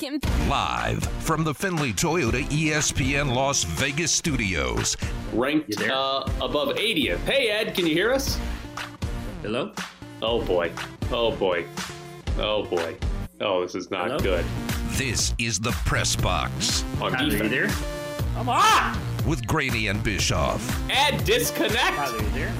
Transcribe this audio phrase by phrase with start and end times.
[0.00, 4.96] Live from the Findlay Toyota ESPN Las Vegas studios.
[5.32, 7.18] Ranked uh, above 80th.
[7.24, 8.38] Hey, Ed, can you hear us?
[9.42, 9.72] Hello?
[10.22, 10.70] Oh, boy.
[11.10, 11.64] Oh, boy.
[12.38, 12.96] Oh, boy.
[13.40, 14.20] Oh, this is not Hello?
[14.20, 14.44] good.
[14.90, 17.50] This is the Press Box On Tyler, you defense.
[17.50, 18.24] there?
[18.34, 18.96] Come on!
[19.26, 20.62] with Graney and Bischoff.
[20.92, 21.74] Ed, disconnect!
[21.74, 22.54] Tyler, there?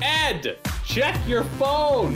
[0.00, 2.14] Ed, check your phone.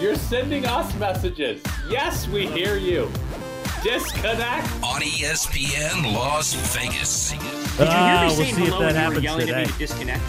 [0.00, 1.62] You're sending us messages.
[1.88, 3.08] Yes, we hear you.
[3.84, 4.66] Disconnect.
[4.82, 7.32] On ESPN Las Vegas.
[7.32, 9.46] Did you hear me we'll saying see if hello that when you were happens yelling
[9.46, 9.60] today.
[9.60, 10.22] at me to disconnect?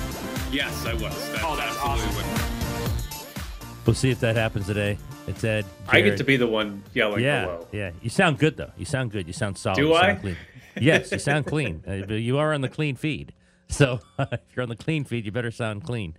[0.51, 1.01] Yes, I was.
[1.31, 3.71] That's Oh, that's absolutely awesome.
[3.71, 4.97] what- We'll see if that happens today.
[5.27, 5.63] It's Ed.
[5.87, 7.67] I get to be the one yelling yeah, hello.
[7.71, 7.91] yeah.
[8.01, 8.71] You sound good though.
[8.77, 9.25] You sound good.
[9.25, 9.77] You sound solid.
[9.77, 10.15] Do You I?
[10.15, 10.37] Clean.
[10.81, 11.81] Yes, you sound clean.
[11.87, 13.33] Uh, you are on the clean feed.
[13.69, 16.15] So if you're on the clean feed, you better sound clean.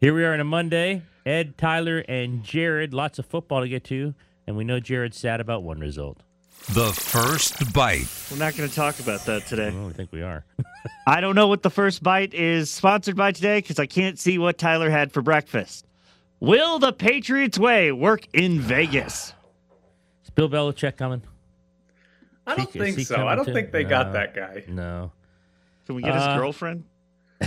[0.00, 1.02] Here we are on a Monday.
[1.24, 2.92] Ed, Tyler, and Jared.
[2.92, 4.12] Lots of football to get to,
[4.46, 6.22] and we know Jared's sad about one result.
[6.68, 8.06] The first bite.
[8.30, 9.72] We're not going to talk about that today.
[9.74, 10.44] Oh, I think we are.
[11.06, 14.38] I don't know what the first bite is sponsored by today because I can't see
[14.38, 15.84] what Tyler had for breakfast.
[16.38, 19.34] Will the Patriots way work in Vegas?
[20.24, 21.22] Is Bill Belichick coming?
[22.46, 23.16] I don't Is he- think he so.
[23.16, 23.52] coming I don't too?
[23.52, 24.12] think they got No.
[24.12, 24.64] that guy.
[24.68, 25.10] No.
[25.86, 26.84] Can we get his Uh, girlfriend?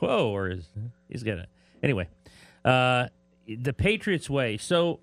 [0.00, 0.64] Whoa, or is
[1.10, 1.46] he's gonna
[1.82, 2.08] anyway.
[2.64, 3.08] Uh,
[3.46, 4.56] the Patriots way.
[4.56, 5.00] So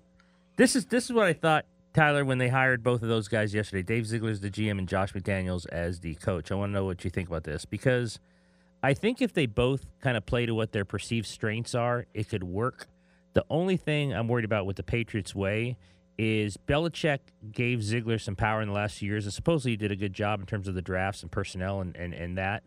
[0.56, 3.54] this is this is what I thought, Tyler, when they hired both of those guys
[3.54, 3.82] yesterday.
[3.82, 6.50] Dave Ziegler's the GM and Josh McDaniels as the coach.
[6.50, 8.18] I want to know what you think about this because
[8.82, 12.28] I think if they both kind of play to what their perceived strengths are, it
[12.28, 12.88] could work.
[13.34, 15.76] The only thing I'm worried about with the Patriots way
[16.18, 17.20] is Belichick
[17.52, 20.12] gave Ziegler some power in the last few years, and supposedly he did a good
[20.12, 22.64] job in terms of the drafts and personnel and, and, and that.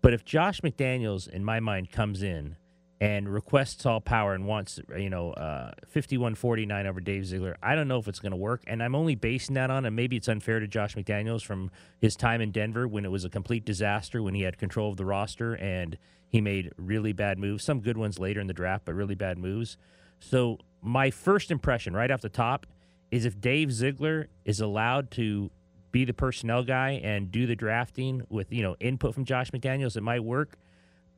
[0.00, 2.56] But if Josh McDaniels, in my mind, comes in
[3.02, 7.88] and requests all power and wants, you know, uh, 51-49 over Dave Ziegler, I don't
[7.88, 8.62] know if it's going to work.
[8.68, 12.14] And I'm only basing that on, and maybe it's unfair to Josh McDaniels from his
[12.14, 15.04] time in Denver when it was a complete disaster, when he had control of the
[15.04, 18.94] roster and he made really bad moves, some good ones later in the draft, but
[18.94, 19.76] really bad moves.
[20.20, 22.68] So my first impression right off the top
[23.10, 25.50] is if Dave Ziegler is allowed to
[25.90, 29.96] be the personnel guy and do the drafting with you know input from Josh McDaniels,
[29.96, 30.56] it might work.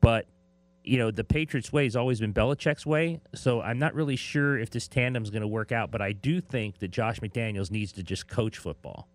[0.01, 0.25] But
[0.85, 4.57] you know the Patriots' way has always been Belichick's way, so I'm not really sure
[4.57, 5.91] if this tandem is going to work out.
[5.91, 9.07] But I do think that Josh McDaniels needs to just coach football.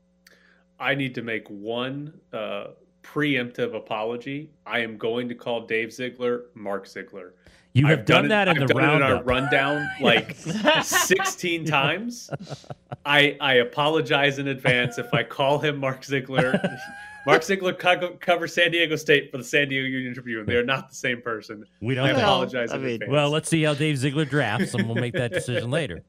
[0.78, 2.68] I need to make one uh,
[3.02, 4.50] preemptive apology.
[4.66, 7.34] I am going to call Dave Ziegler Mark Ziegler.
[7.72, 10.34] You have I've done, it- that in I've the done it in our rundown like
[10.82, 12.28] 16 times.
[13.06, 16.60] I I apologize in advance if I call him Mark Ziegler.
[17.26, 20.46] Mark Ziegler co- covers San Diego State for the San Diego Union Tribune.
[20.46, 21.64] They are not the same person.
[21.80, 22.06] we don't.
[22.08, 23.12] think- apologize I in mean- advance.
[23.12, 26.02] Well, let's see how Dave Ziegler drafts, and we'll make that decision later.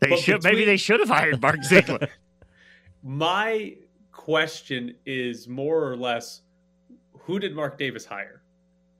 [0.00, 2.08] They but should maybe they should have hired Mark Ziegler.
[3.02, 3.74] My
[4.20, 6.42] question is more or less
[7.20, 8.42] who did Mark Davis hire?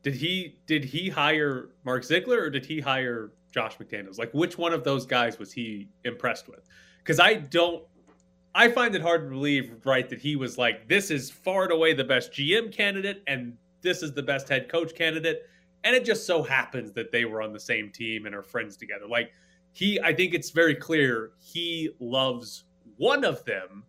[0.03, 4.19] Did he did he hire Mark Ziegler or did he hire Josh McDaniels?
[4.19, 6.67] Like which one of those guys was he impressed with?
[7.05, 7.85] Cuz I don't
[8.55, 11.73] I find it hard to believe right that he was like this is far and
[11.73, 15.43] away the best GM candidate and this is the best head coach candidate
[15.85, 18.75] and it just so happens that they were on the same team and are friends
[18.75, 19.07] together.
[19.07, 19.33] Like
[19.73, 22.65] he I think it's very clear he loves
[22.97, 23.85] one of them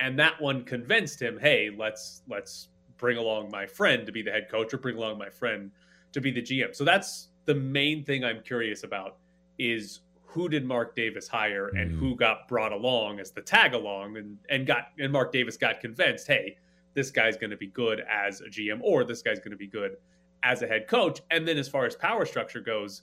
[0.00, 4.30] and that one convinced him, "Hey, let's let's bring along my friend to be the
[4.30, 5.70] head coach or bring along my friend
[6.12, 9.18] to be the GM." So that's the main thing I'm curious about
[9.58, 11.98] is who did Mark Davis hire and Mm.
[11.98, 15.80] who got brought along as the tag along and and got and Mark Davis got
[15.80, 16.56] convinced, "Hey,
[16.94, 19.66] this guy's going to be good as a GM or this guy's going to be
[19.66, 19.96] good
[20.42, 23.02] as a head coach." And then as far as power structure goes,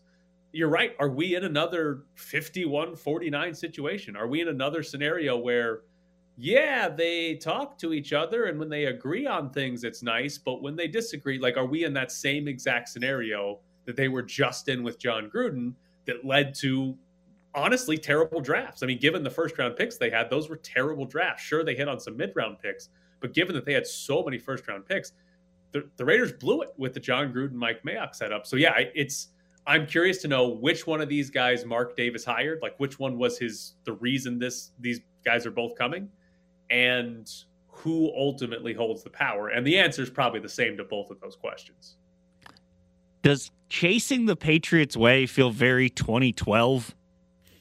[0.54, 0.96] you're right.
[1.00, 4.16] Are we in another 51 49 situation?
[4.16, 5.82] Are we in another scenario where,
[6.40, 10.38] yeah, they talk to each other and when they agree on things, it's nice.
[10.38, 14.22] But when they disagree, like, are we in that same exact scenario that they were
[14.22, 15.74] just in with Jon Gruden
[16.06, 16.96] that led to
[17.56, 18.84] honestly terrible drafts?
[18.84, 21.44] I mean, given the first round picks they had, those were terrible drafts.
[21.44, 24.38] Sure, they hit on some mid round picks, but given that they had so many
[24.38, 25.14] first round picks,
[25.72, 28.46] the, the Raiders blew it with the Jon Gruden, Mike Mayock setup.
[28.46, 29.30] So, yeah, it's.
[29.66, 33.18] I'm curious to know which one of these guys Mark Davis hired, like which one
[33.18, 36.10] was his the reason this these guys are both coming,
[36.70, 37.30] and
[37.68, 39.50] who ultimately holds the power.
[39.50, 41.96] And the answer is probably the same to both of those questions.
[43.22, 46.96] Does chasing the Patriots way feel very 2012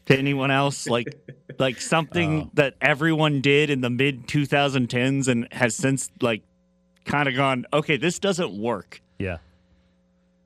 [0.07, 0.87] to anyone else?
[0.87, 1.15] Like
[1.59, 2.51] like something Oh.
[2.55, 6.43] that everyone did in the mid 2010s and has since like
[7.05, 9.01] kind of gone, okay, this doesn't work.
[9.19, 9.39] Yeah.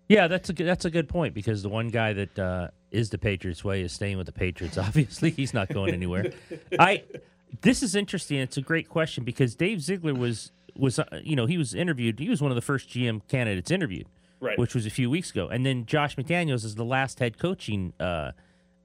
[0.08, 3.10] Yeah, that's a good, that's a good point because the one guy that uh, is
[3.10, 4.76] the Patriots way is staying with the Patriots.
[4.78, 6.32] Obviously, he's not going anywhere.
[6.78, 7.04] I
[7.62, 8.38] This is interesting.
[8.38, 12.18] It's a great question because Dave Ziegler was was uh, you know he was interviewed.
[12.18, 14.06] He was one of the first GM candidates interviewed,
[14.40, 14.58] Right.
[14.58, 15.48] which was a few weeks ago.
[15.48, 18.32] And then Josh McDaniels is the last head coaching uh,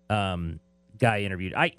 [0.10, 0.60] um,
[1.00, 1.54] guy interviewed.
[1.54, 1.74] I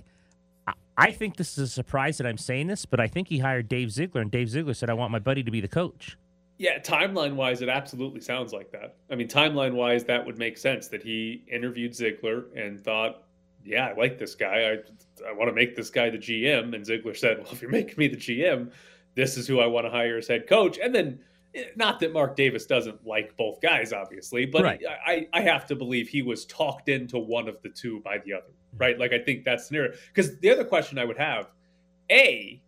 [0.66, 3.38] I- I think this is a surprise that I'm saying this, but I think he
[3.40, 6.16] hired Dave Ziegler, and Dave Ziegler said, "I want my buddy to be the coach."
[6.58, 8.96] Yeah, timeline wise, it absolutely sounds like that.
[9.10, 13.24] I mean, timeline wise, that would make sense that he interviewed Ziegler and thought,
[13.66, 14.72] yeah, I like this guy.
[15.24, 16.74] I, I want to make this guy the GM.
[16.74, 18.70] And Ziegler said, well, if you're making me the GM,
[19.14, 20.78] this is who I want to hire as head coach.
[20.78, 21.18] And then,
[21.54, 24.80] eh, not that Mark Davis doesn't like both guys, obviously, but Right.
[25.06, 28.32] I, I have to believe he was talked into one of the two by the
[28.34, 28.98] other, right?
[28.98, 30.00] Like, I think that's the narrative.
[30.14, 31.50] Because the other question I would have
[32.10, 32.62] A,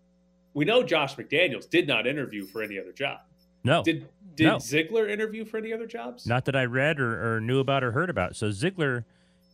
[0.55, 3.21] we know Josh McDaniels did not interview for any other job.
[3.65, 4.59] No, Did did No.
[4.59, 6.25] Ziegler interview for any other jobs?
[6.27, 8.37] not that I read or, or knew about or heard about.
[8.37, 9.05] So Ziegler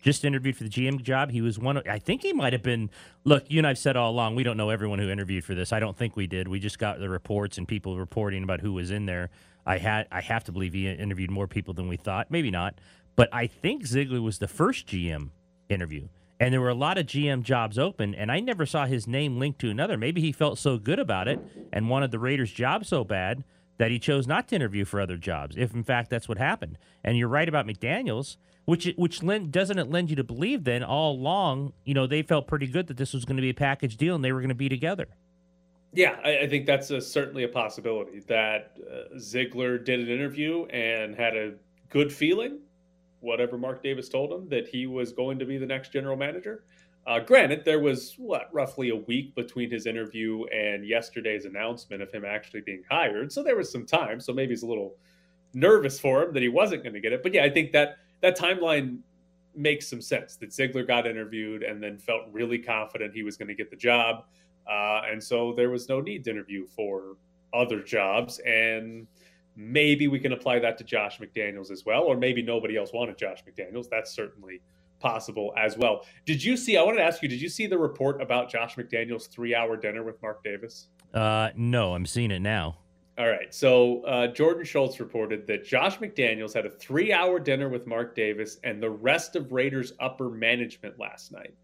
[0.04, 1.30] just interviewed for the GM job.
[1.30, 1.78] He was one.
[1.78, 2.90] Of, I think he might have been.
[3.24, 5.72] Look, you and I've said all along we don't know everyone who interviewed for this.
[5.72, 6.46] I don't think we did.
[6.46, 9.30] We just got the reports and people reporting about who was in there.
[9.64, 10.06] I had.
[10.12, 12.30] I have to believe he interviewed more people than we thought.
[12.30, 12.74] Maybe not,
[13.16, 15.30] but I think Ziegler was the first GM
[15.70, 16.08] interview.
[16.38, 19.38] And there were a lot of GM jobs open, and I never saw his name
[19.38, 19.96] linked to another.
[19.96, 21.40] Maybe he felt so good about it
[21.72, 23.44] and wanted the Raiders' job so bad
[23.78, 25.56] that he chose not to interview for other jobs.
[25.56, 29.78] If in fact that's what happened, and you're right about McDaniels, which which lend, doesn't
[29.78, 32.96] it lend you to believe then all along, you know, they felt pretty good that
[32.96, 35.06] this was going to be a package deal and they were going to be together.
[35.92, 40.64] Yeah, I, I think that's a, certainly a possibility that uh, Ziegler did an interview
[40.66, 41.54] and had a
[41.88, 42.58] good feeling,
[43.20, 46.64] whatever Mark Davis told him, that he was going to be the next general manager.
[47.06, 52.10] Uh, granted, there was what roughly a week between his interview and yesterday's announcement of
[52.10, 54.18] him actually being hired, so there was some time.
[54.18, 54.96] So maybe he's a little
[55.52, 57.22] nervous for him that he wasn't going to get it.
[57.22, 59.00] But yeah, I think that that timeline
[59.54, 60.36] makes some sense.
[60.36, 63.76] That Ziegler got interviewed and then felt really confident he was going to get the
[63.76, 64.24] job,
[64.66, 67.16] uh, and so there was no need to interview for
[67.52, 68.38] other jobs.
[68.40, 69.06] And
[69.56, 73.18] maybe we can apply that to Josh McDaniels as well, or maybe nobody else wanted
[73.18, 73.88] Josh McDaniels.
[73.90, 74.62] That's certainly
[75.00, 76.06] possible as well.
[76.24, 76.78] Did you see?
[76.78, 77.28] I wanted to ask you.
[77.28, 80.88] Did you see the report about Josh McDaniels' three-hour dinner with Mark Davis?
[81.12, 82.78] Uh, no, I'm seeing it now.
[83.16, 83.54] All right.
[83.54, 88.16] So uh, Jordan Schultz reported that Josh McDaniels had a three hour dinner with Mark
[88.16, 91.54] Davis and the rest of Raiders upper management last night.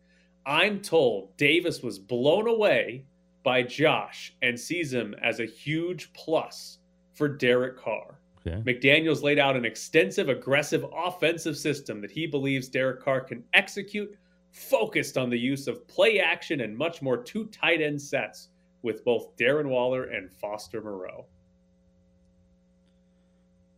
[0.47, 3.05] I'm told Davis was blown away
[3.43, 6.79] by Josh and sees him as a huge plus
[7.14, 8.20] for Derek Carr.
[8.47, 8.62] Okay.
[8.62, 14.17] McDaniels laid out an extensive, aggressive offensive system that he believes Derek Carr can execute,
[14.52, 18.49] focused on the use of play action and much more two tight end sets
[18.82, 21.26] with both Darren Waller and Foster Moreau.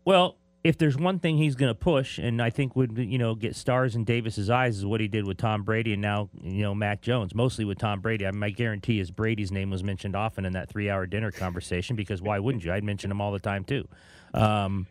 [0.04, 3.34] Well, if there's one thing he's going to push, and I think would you know
[3.34, 6.62] get stars in Davis's eyes, is what he did with Tom Brady and now you
[6.62, 7.34] know Mac Jones.
[7.34, 8.26] Mostly with Tom Brady.
[8.26, 11.96] I mean, my guarantee is Brady's name was mentioned often in that three-hour dinner conversation
[11.96, 12.72] because why wouldn't you?
[12.72, 13.88] I'd mention him all the time too.
[14.34, 14.86] Um,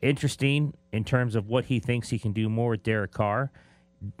[0.00, 3.50] interesting in terms of what he thinks he can do more with Derek Carr.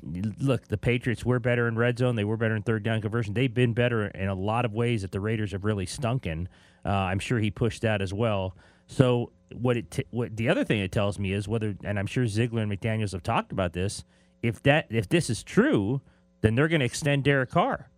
[0.04, 2.14] Look, the Patriots were better in red zone.
[2.14, 3.34] They were better in third down conversion.
[3.34, 6.48] They've been better in a lot of ways that the Raiders have really stunk in.
[6.84, 8.56] Uh, I'm sure he pushed that as well.
[8.92, 12.06] So what it t- what the other thing it tells me is whether, and I'm
[12.06, 14.04] sure Ziegler and McDaniels have talked about this.
[14.42, 16.00] If that if this is true,
[16.42, 17.88] then they're going to extend Derek Carr.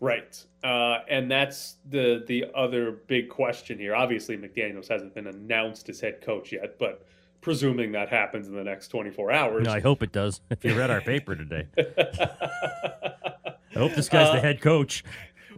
[0.00, 0.42] Right.
[0.62, 3.94] Uh, and that's the the other big question here.
[3.94, 7.06] Obviously, McDaniels hasn't been announced as head coach yet, but
[7.40, 9.66] presuming that happens in the next 24 hours.
[9.66, 10.40] No, I hope it does.
[10.50, 15.04] If you read our paper today, I hope this guy's the Uh, head coach.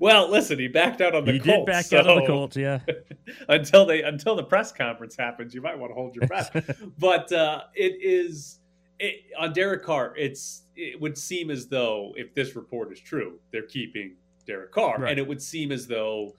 [0.00, 1.66] Well, listen, he backed out on the He Colts.
[1.66, 2.80] did back out on the so- Colts, yeah.
[3.48, 6.50] until they until the press conference happens, you might want to hold your breath.
[6.98, 8.60] but uh, it is
[8.98, 10.14] it, on Derek Carr.
[10.16, 14.98] It's it would seem as though if this report is true, they're keeping Derek Carr,
[14.98, 15.10] Right.
[15.10, 16.34] and it would seem as though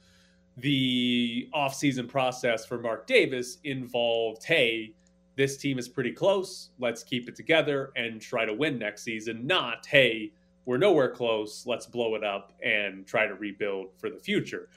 [0.57, 4.93] the offseason process for Mark Davis involved, hey,
[5.35, 6.69] this team is pretty close.
[6.79, 9.45] Let's keep it together and try to win next season.
[9.45, 10.31] Not, hey,
[10.67, 11.65] we're nowhere close.
[11.65, 14.67] Let's blow it up and try to rebuild for the future.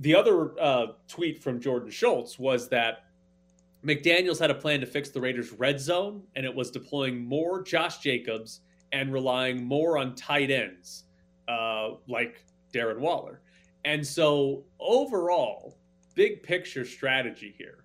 [0.00, 3.04] The other uh, tweet from Jordan Schultz was that
[3.84, 7.62] McDaniels had a plan to fix the Raiders' red zone, and it was deploying more
[7.62, 11.04] Josh Jacobs and relying more on tight ends
[11.46, 13.40] uh, like Darren Waller.
[13.84, 15.78] And so, overall,
[16.16, 17.84] big picture strategy here.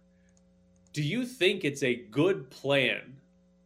[0.92, 3.16] Do you think it's a good plan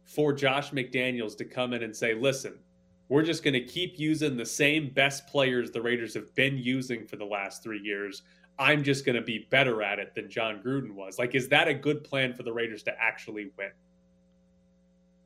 [0.04, 2.58] for Josh McDaniels to come in and say, listen,
[3.08, 7.06] we're just going to keep using the same best players the Raiders have been using
[7.06, 8.22] for the last three years?
[8.58, 11.18] I'm just going to be better at it than Jon Gruden was.
[11.18, 13.70] Like, is that a good plan for the Raiders to actually win?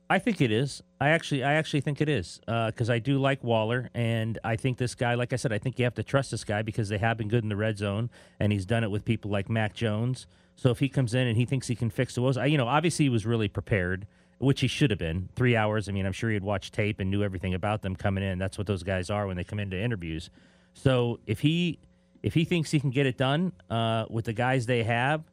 [0.09, 0.83] I think it is.
[1.01, 4.55] I actually, I actually think it is uh, because I do like Waller, and I
[4.55, 5.15] think this guy.
[5.15, 7.29] Like I said, I think you have to trust this guy because they have been
[7.29, 10.27] good in the red zone, and he's done it with people like Mac Jones.
[10.55, 12.57] So if he comes in and he thinks he can fix the woes, I, you
[12.57, 14.05] know, obviously he was really prepared,
[14.43, 15.29] which he should have been.
[15.35, 15.89] Three hours.
[15.89, 18.37] I mean, I'm sure he had watched tape and knew everything about them coming in.
[18.37, 20.29] That's what those guys are when they come into interviews.
[20.73, 21.79] So if he
[22.21, 25.23] if he thinks he can get it done uh, with the guys they have,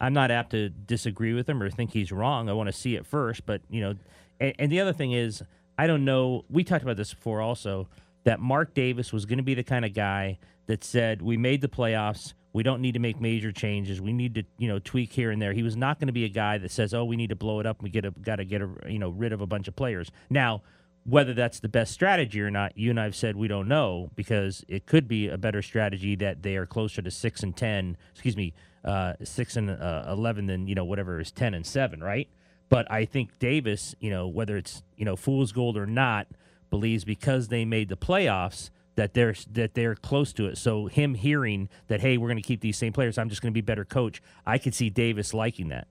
[0.00, 2.48] I'm not apt to disagree with him or think he's wrong.
[2.48, 3.94] I want to see it first, but you know,
[4.40, 5.42] and, and the other thing is,
[5.78, 6.44] I don't know.
[6.48, 7.88] We talked about this before, also
[8.24, 11.60] that Mark Davis was going to be the kind of guy that said, "We made
[11.60, 12.34] the playoffs.
[12.52, 14.00] We don't need to make major changes.
[14.00, 16.24] We need to, you know, tweak here and there." He was not going to be
[16.24, 17.82] a guy that says, "Oh, we need to blow it up.
[17.82, 20.10] We get a, got to get a, you know, rid of a bunch of players."
[20.28, 20.62] Now,
[21.04, 24.64] whether that's the best strategy or not, you and I've said we don't know because
[24.68, 27.96] it could be a better strategy that they are closer to six and ten.
[28.12, 28.52] Excuse me,
[28.84, 32.28] uh, six and uh, eleven than you know whatever is ten and seven, right?
[32.68, 36.26] But I think Davis, you know, whether it's you know fool's gold or not,
[36.70, 40.58] believes because they made the playoffs that they're that they're close to it.
[40.58, 43.50] So him hearing that, hey, we're going to keep these same players, I'm just going
[43.50, 44.20] to be better coach.
[44.44, 45.88] I could see Davis liking that.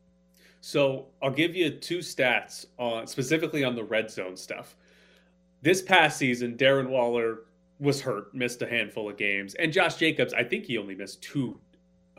[0.62, 4.76] So I'll give you two stats on specifically on the red zone stuff.
[5.64, 7.46] This past season, Darren Waller
[7.80, 11.24] was hurt, missed a handful of games, and Josh Jacobs, I think he only missed
[11.24, 11.60] two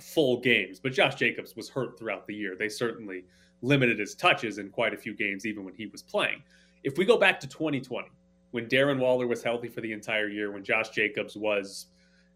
[0.00, 2.56] full games, but Josh Jacobs was hurt throughout the year.
[2.58, 3.24] They certainly
[3.62, 6.42] limited his touches in quite a few games, even when he was playing.
[6.82, 8.08] If we go back to 2020,
[8.50, 11.86] when Darren Waller was healthy for the entire year, when Josh Jacobs was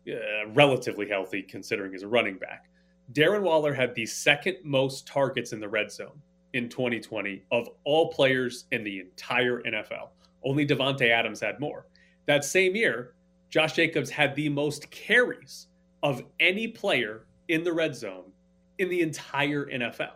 [0.09, 2.69] uh, relatively healthy, considering he's a running back,
[3.13, 6.21] Darren Waller had the second most targets in the red zone
[6.53, 10.09] in 2020 of all players in the entire NFL.
[10.45, 11.87] Only Davante Adams had more.
[12.27, 13.15] That same year,
[13.51, 15.67] Josh Jacobs had the most carries
[16.03, 18.33] of any player in the red zone
[18.79, 20.13] in the entire NFL.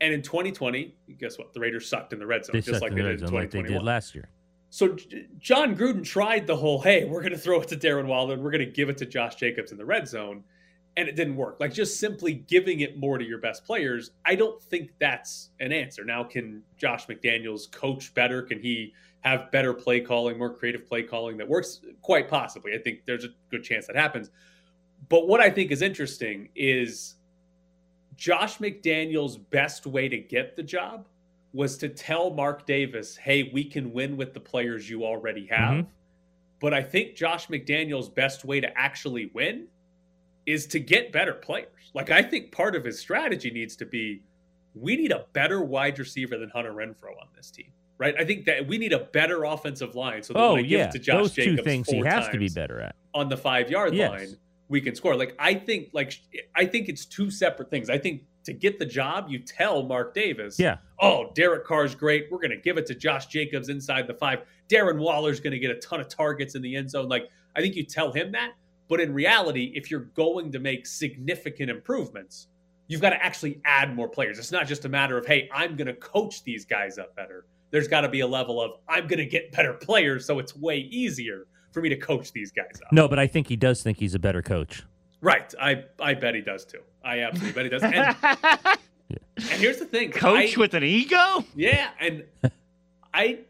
[0.00, 1.52] And in 2020, guess what?
[1.52, 3.34] The Raiders sucked in the red zone, They just like in they did in zone
[3.34, 4.28] like they did last year.
[4.72, 4.96] So
[5.38, 8.42] Jon Gruden tried the whole, hey, we're going to throw it to Darren Waller and
[8.42, 10.42] we're going to give it to Josh Jacobs in the red zone.
[10.96, 11.58] And it didn't work.
[11.60, 15.72] Like just simply giving it more to your best players, I don't think that's an
[15.72, 16.06] answer.
[16.06, 18.40] Now, can Josh McDaniels coach better?
[18.40, 21.82] Can he have better play calling, more creative play calling that works?
[22.00, 22.72] Quite possibly.
[22.72, 24.30] I think there's a good chance that happens.
[25.10, 27.16] But what I think is interesting is
[28.16, 31.08] Josh McDaniels' best way to get the job
[31.52, 35.54] was to tell Mark Davis, hey, we can win with the players you already mm-hmm.
[35.54, 35.86] have.
[36.60, 39.66] But I think Josh McDaniels' best way to actually win
[40.46, 41.90] is to get better players.
[41.94, 44.22] Like, I think part of his strategy needs to be
[44.74, 47.66] we need a better wide receiver than Hunter Renfrow on this team,
[47.98, 48.14] right?
[48.18, 50.70] I think that we need a better offensive line so that Oh when I give
[50.70, 52.96] yeah, it to Josh those Jacobs two things he has to be better at.
[53.14, 54.10] on the five yard Yes.
[54.10, 54.36] line,
[54.68, 55.14] we can score.
[55.16, 56.18] Like I think, like
[56.54, 57.90] I think it's two separate things.
[57.90, 60.78] I think to get the job, you tell Mark Davis, Yeah.
[61.02, 62.28] Oh, Derek Carr's great.
[62.30, 64.42] We're going to give it to Josh Jacobs inside the five.
[64.68, 67.08] Darren Waller's going to get a ton of targets in the end zone.
[67.08, 68.52] Like I think you tell him that.
[68.88, 72.48] But in reality, if you're going to make significant improvements,
[72.88, 74.38] you've got to actually add more players.
[74.38, 77.46] It's not just a matter of, hey, I'm going to coach these guys up better.
[77.70, 80.54] There's got to be a level of, I'm going to get better players, so it's
[80.54, 82.92] way easier for me to coach these guys up.
[82.92, 84.82] No, but I think he does think he's a better coach.
[85.22, 85.54] Right.
[85.58, 86.80] I, I bet he does too.
[87.02, 87.82] I absolutely bet he does.
[87.82, 88.78] And,
[89.36, 91.44] and here's the thing Coach I- with an ego?
[91.54, 92.24] Yeah, and
[93.14, 93.40] I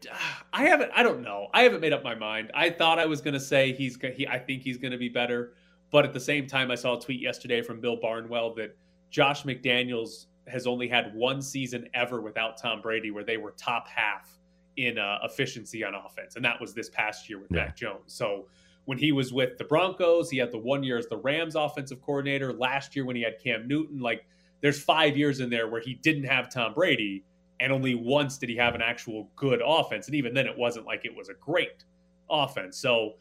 [0.51, 1.47] I haven't I don't know.
[1.53, 2.51] I haven't made up my mind.
[2.53, 5.09] I thought I was going to say he's he I think he's going to be
[5.09, 5.53] better,
[5.91, 8.75] but at the same time I saw a tweet yesterday from Bill Barnwell that
[9.09, 13.87] Josh McDaniels has only had one season ever without Tom Brady where they were top
[13.87, 14.37] half
[14.75, 17.65] in uh, efficiency on offense, and that was this past year with Yeah.
[17.65, 18.01] Mac Jones.
[18.13, 18.47] So
[18.85, 22.01] when he was with the Broncos, he had the one year as the Rams offensive
[22.01, 22.51] coordinator.
[22.51, 24.25] Last year when he had Cam Newton, like
[24.63, 27.23] there's five years in there where he didn't have Tom Brady,
[27.59, 30.85] and only once did he have an actual good offense, and even then it wasn't
[30.87, 31.83] like it was a great
[32.31, 32.77] offense.
[32.77, 33.13] So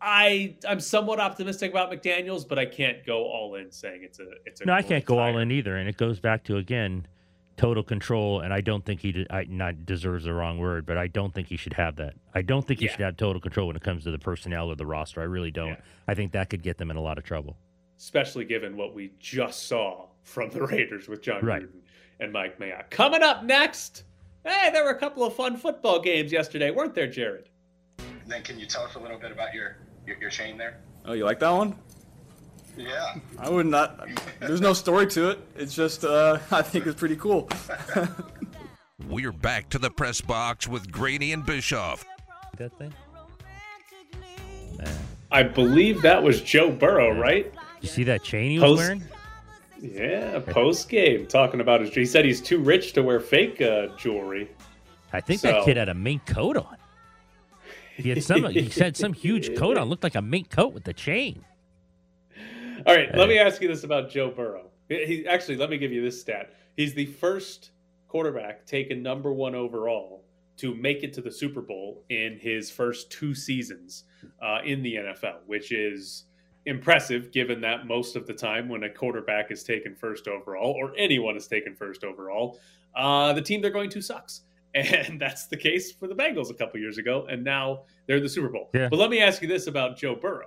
[0.00, 4.26] I I'm somewhat optimistic about McDaniels, but I can't go all in saying it's a
[4.46, 7.06] it's a No, I can't go all in either, and it goes back to again
[7.58, 8.40] total control.
[8.40, 11.34] And I don't think he de- I, not deserves the wrong word, but I don't
[11.34, 12.14] think he should have that.
[12.34, 12.92] I don't think he Yeah.
[12.92, 15.20] should have total control when it comes to the personnel or the roster.
[15.20, 15.68] I really don't.
[15.72, 15.80] Yeah.
[16.08, 17.58] I think that could get them in a lot of trouble.
[17.98, 21.62] especially given what we just saw from the Raiders with Jon Right.
[21.62, 21.80] Gruden
[22.20, 22.90] and Mike Mayock.
[22.90, 24.04] Coming up next,
[24.44, 27.48] hey, there were a couple of fun football games yesterday, weren't there, Jared?
[28.26, 30.80] Then can you tell us a little bit about your your, your chain there?
[31.04, 31.74] Oh, you like that one?
[32.76, 33.14] Yeah.
[33.38, 34.06] I would not.
[34.38, 35.38] There's no story to it.
[35.56, 37.48] It's just uh, I think it's pretty cool.
[39.08, 42.04] We're back to the press box with Graney and Bischoff.
[42.58, 42.92] That thing.
[44.78, 44.98] Man,
[45.32, 47.52] I believe that was Joe Burrow, right?
[47.80, 49.02] you see that chain he was Post- wearing?
[49.80, 51.94] Yeah, post game talking about his.
[51.94, 54.50] He said he's too rich to wear fake uh, jewelry.
[55.12, 56.76] I think So- that kid had a mink coat on.
[57.96, 58.44] He had some.
[58.46, 59.88] he had some huge coat on.
[59.88, 61.44] Looked like a mink coat with the chain.
[62.86, 64.70] All right, let me ask you this about Joe Burrow.
[64.88, 66.52] He he- actually let me give you this stat.
[66.76, 67.70] He's the first
[68.08, 70.24] quarterback taken number one overall
[70.56, 74.04] to make it to the Super Bowl in his first two seasons
[74.42, 76.24] uh, in the NFL, which is
[76.70, 80.92] impressive given that most of the time when a quarterback is taken first overall or
[80.96, 82.58] anyone is taken first overall,
[82.94, 84.42] uh, the team they're going to sucks.
[84.72, 88.22] And that's the case for the Bengals a couple years ago, and now they're in
[88.22, 88.70] the Super Bowl.
[88.72, 88.88] Yeah.
[88.88, 90.46] But let me ask you this about Joe Burrow.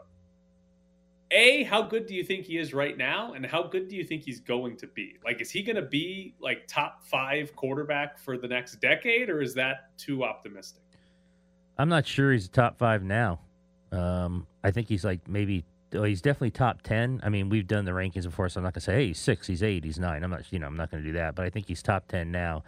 [1.32, 4.04] A, how good do you think he is right now, and how good do you
[4.06, 5.18] think he's going to be?
[5.26, 9.42] Like, is he going to be like top five quarterback for the next decade, or
[9.42, 10.84] is that too optimistic?
[11.78, 13.42] I'm not sure he's top five now.
[13.92, 15.66] Um, I think he's like maybe.
[15.96, 17.22] Oh, he's definitely top ten.
[17.24, 19.48] I mean, we've done the rankings before, so I'm not gonna say, hey, he's six,
[19.48, 20.24] he's eight, he's nine.
[20.24, 21.36] I'm not, you know, I'm not gonna do that.
[21.36, 22.64] But I think he's top ten now.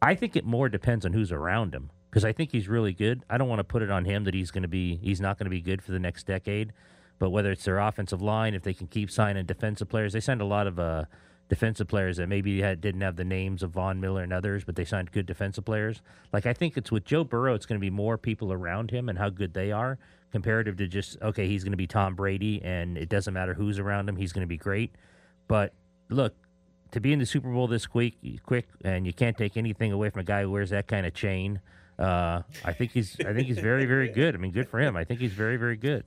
[0.00, 3.24] I think it more depends on who's around him because I think he's really good.
[3.30, 5.46] I don't want to put it on him that he's to be, he's not going
[5.46, 6.72] to be good for the next decade.
[7.20, 10.40] But whether it's their offensive line, if they can keep signing defensive players, they signed
[10.40, 11.04] a lot of uh,
[11.48, 14.74] defensive players that maybe had, didn't have the names of Von Miller and others, but
[14.74, 16.02] they signed good defensive players.
[16.32, 19.08] Like I think it's with Joe Burrow, it's going to be more people around him
[19.08, 19.98] and how good they are,
[20.32, 23.78] comparative to just okay, he's going to be Tom Brady, and it doesn't matter who's
[23.78, 24.92] around him, he's going to be great.
[25.46, 25.72] But
[26.08, 26.34] look,
[26.92, 30.10] to be in the Super Bowl this quick, quick, and you can't take anything away
[30.10, 31.60] from a guy who wears that kind of chain.
[31.98, 34.34] Uh, I think he's, I think he's very, very good.
[34.34, 34.96] I mean, good for him.
[34.96, 36.04] I think he's very, very good.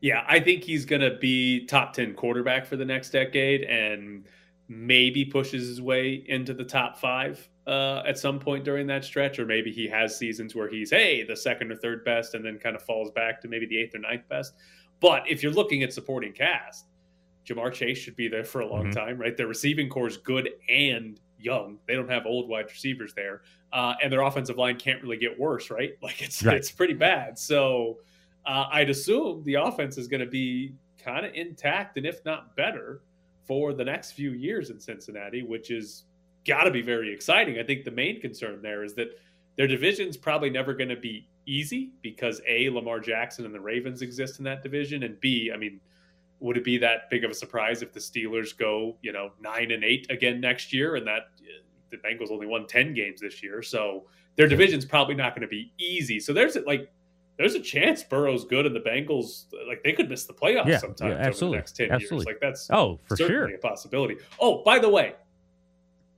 [0.00, 4.24] Yeah, I think he's going to be top 10 quarterback for the next decade and
[4.68, 9.38] maybe pushes his way into the top five uh, at some point during that stretch.
[9.38, 12.58] Or maybe he has seasons where he's, hey, the second or third best and then
[12.58, 14.54] kind of falls back to maybe the eighth or ninth best.
[15.00, 16.86] But if you're looking at supporting cast,
[17.46, 18.94] Ja'Marr Chase should be there for a long Mhm.
[18.94, 19.36] time, right?
[19.36, 21.78] Their receiving corps is good and young.
[21.86, 23.42] They don't have old wide receivers there.
[23.72, 25.96] Uh, and their offensive line can't really get worse, right?
[26.02, 26.56] Like it's Right.
[26.56, 27.38] it's pretty bad.
[27.38, 28.00] So
[28.46, 32.56] uh, I'd assume the offense is going to be kind of intact and if not
[32.56, 33.02] better
[33.44, 36.04] for the next few years in Cincinnati, which is
[36.46, 37.58] got to be very exciting.
[37.58, 39.08] I think the main concern there is that
[39.56, 44.02] their division's probably never going to be easy because A, Lamar Jackson and the Ravens
[44.02, 45.80] exist in that division, and B, I mean,
[46.40, 49.72] would it be that big of a surprise if the Steelers go, you know, nine
[49.72, 53.42] and eight again next year, and that uh, the Bengals only won ten games this
[53.42, 54.04] year, so
[54.36, 56.20] their division's probably not going to be easy.
[56.20, 56.92] So there's like
[57.38, 60.78] there's a chance Burrow's good and the Bengals like they could miss the playoffs Yeah,
[60.78, 62.18] sometimes yeah, over the next ten absolutely.
[62.18, 62.26] years.
[62.26, 63.56] Like that's Oh, for certainly sure.
[63.56, 64.16] a possibility.
[64.38, 65.14] Oh, by the way,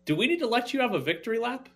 [0.04, 1.68] do we need to let you have a victory lap?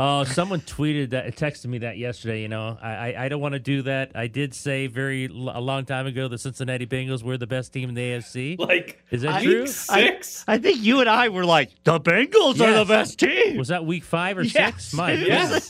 [0.00, 2.40] Oh, someone tweeted that, texted me that yesterday.
[2.42, 4.12] You know, I I, I don't want to do that.
[4.14, 7.72] I did say very l- a long time ago the Cincinnati Bengals were the best
[7.72, 8.56] team in the AFC.
[8.60, 9.66] Like Is that I- true?
[9.66, 10.44] six?
[10.46, 13.56] I think you and I were like, the Bengals are the best team.
[13.56, 14.54] Was that week five or Yes.
[14.84, 14.94] six?
[14.94, 15.68] My Yes.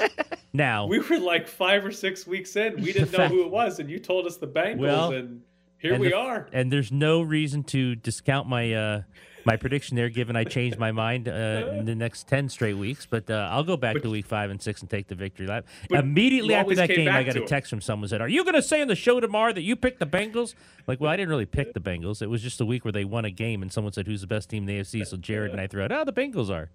[0.53, 2.83] Now, we were like five or six weeks in.
[2.83, 5.41] We didn't know who it was, and you told us the Bengals, Well, and
[5.79, 6.49] here and we the- are.
[6.53, 9.03] and there's no reason to discount my uh,
[9.45, 13.07] my prediction there, given I changed my mind uh, in the next ten straight weeks.
[13.07, 15.47] But uh, I'll go back But- to week five and six and take the victory
[15.47, 15.67] lap.
[15.91, 18.63] Immediately after that game, I got a text from someone said, "Are you going to
[18.63, 20.55] say on the show tomorrow that you picked the Bengals?"
[20.87, 22.23] Like, well, I didn't really pick the Bengals.
[22.23, 24.27] It was just a week where they won a game, and someone said, "Who's the
[24.27, 26.71] best team in the AFC?" So Jared and I threw out, "Oh, the Bengals are."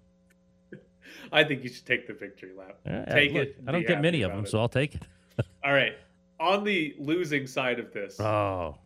[1.32, 2.76] I think you should take the victory lap.
[3.10, 3.56] Take look, it.
[3.66, 4.48] I don't get many of them, it.
[4.48, 5.02] so I'll take it.
[5.64, 5.94] All right.
[6.40, 8.76] On the losing side of this, Oh,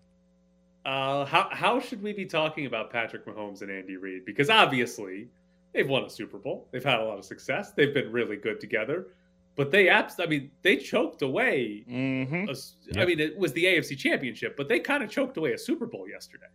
[0.88, 4.24] uh, how how should we be talking about Patrick Mahomes and Andy Reid?
[4.24, 5.28] Because obviously
[5.72, 8.58] they've won a Super Bowl, they've had a lot of success, they've been really good
[8.60, 9.08] together,
[9.54, 11.84] but they abs- I mean, they choked away.
[11.90, 12.48] Mm-hmm.
[12.48, 13.08] a s- I Yep.
[13.08, 16.08] mean, it was the AFC Championship, but they kind of choked away a Super Bowl
[16.08, 16.46] yesterday.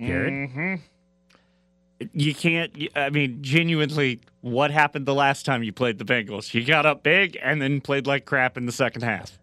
[0.00, 0.32] Jared?
[0.32, 0.74] Mm-hmm.
[2.12, 2.76] You can't.
[2.94, 6.52] I mean, genuinely, what happened the last time you played the Bengals?
[6.52, 9.38] You got up big and then played like crap in the second half.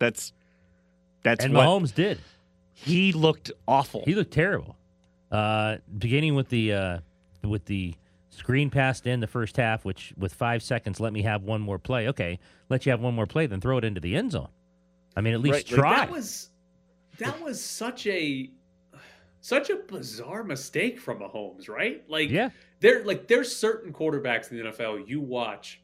[0.00, 0.32] That's
[1.22, 2.18] that's and what Mahomes did.
[2.84, 4.02] He looked awful.
[4.04, 4.76] He looked terrible.
[5.30, 6.98] Uh, beginning with the uh,
[7.44, 7.94] with the
[8.30, 11.78] screen passed in the first half, which with five seconds let me have one more
[11.78, 12.08] play.
[12.08, 12.38] Okay,
[12.68, 14.48] let you have one more play, then throw it into the end zone.
[15.16, 16.06] I mean, at least Right, like try.
[16.06, 16.50] That was
[17.18, 18.50] that was such a
[19.40, 22.02] such a bizarre mistake from Mahomes, right?
[22.08, 25.82] Like yeah, there like there's certain quarterbacks in the NFL you watch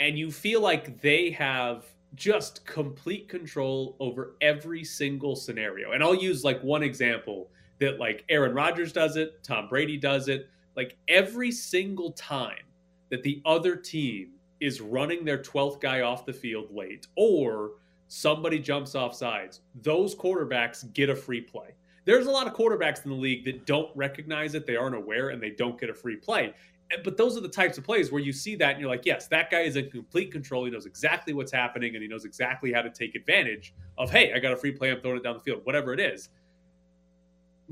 [0.00, 5.92] and you feel like they have just complete control over every single scenario.
[5.92, 7.50] And I'll use like one example
[7.80, 12.64] that like Aaron Rodgers does it, Tom Brady does it, like every single time
[13.10, 17.72] that the other team is running their 12th guy off the field late or
[18.08, 21.74] somebody jumps off sides, those quarterbacks get a free play.
[22.04, 25.30] There's a lot of quarterbacks in the league that don't recognize it, they aren't aware,
[25.30, 26.52] and they don't get a free play.
[26.90, 29.06] Eh, but those are the types of plays where you see that and you're like,
[29.06, 30.64] yes, that guy is in complete control.
[30.64, 34.32] He knows exactly what's happening and he knows exactly how to take advantage of, hey,
[34.32, 36.28] I got a free play, I'm throwing it down the field, whatever it is.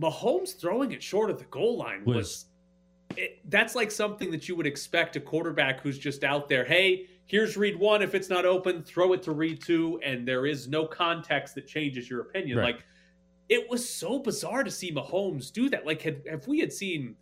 [0.01, 2.47] Mahomes throwing it short of the goal line was, Was-
[3.17, 7.07] it, that's like something that you would expect a quarterback who's just out there, hey,
[7.27, 8.01] here's read one.
[8.01, 11.67] If it's not open, throw it to read two, and there is no context that
[11.67, 12.57] changes your opinion.
[12.57, 12.77] Right.
[12.77, 12.85] Like
[13.51, 15.85] it was so bizarre to see Mahomes do that.
[15.85, 17.17] Like, had if we had seen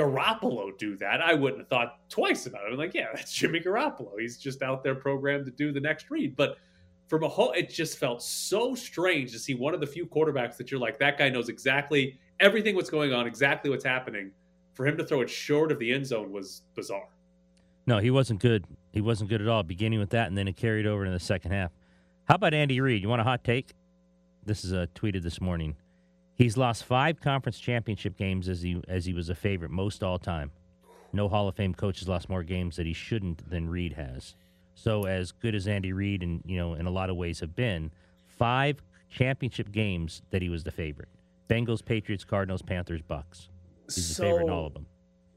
[0.00, 2.72] Garoppolo do that, I wouldn't have thought twice about it.
[2.72, 4.12] I'm like, yeah, that's Jimmy Garoppolo.
[4.18, 6.36] He's just out there programmed to do the next read.
[6.36, 6.56] But
[7.08, 10.70] for Mahomes, it just felt so strange to see one of the few quarterbacks that
[10.70, 14.30] you're like, that guy knows exactly everything what's going on, exactly what's happening.
[14.74, 17.08] For him to throw it short of the end zone was bizarre.
[17.86, 18.64] No, he wasn't good.
[18.92, 21.20] He wasn't good at all, beginning with that, and then it carried over in the
[21.20, 21.72] second half.
[22.24, 23.02] How about Andy Reid?
[23.02, 23.74] You want a hot take?
[24.46, 25.76] This is a tweeted this morning.
[26.40, 30.18] He's lost five conference championship games as he as he was a favorite most all
[30.18, 30.50] time.
[31.12, 34.36] No Hall of Fame coach has lost more games that he shouldn't than Reid has.
[34.74, 37.54] So as good as Andy Reid and you know in a lot of ways have
[37.54, 37.90] been,
[38.26, 41.10] five championship games that he was the favorite.
[41.50, 43.50] Bengals, Patriots, Cardinals, Panthers, Bucks.
[43.94, 44.86] He's the favorite in all of them.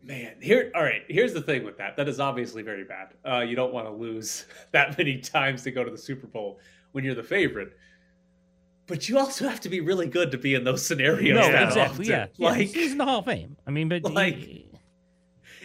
[0.02, 1.02] Man, here, all right.
[1.10, 1.98] Here's the thing with that.
[1.98, 3.10] That is obviously very bad.
[3.30, 6.60] Uh, you don't want to lose that many times to go to the Super Bowl
[6.94, 7.74] when you're the favorite.
[8.88, 11.36] But you also have to be really good to be in those scenarios.
[11.36, 11.82] No, exactly.
[11.82, 12.04] often.
[12.06, 13.56] Yeah, yeah, like he's in the Hall of Fame.
[13.66, 14.70] I mean, but Like- he-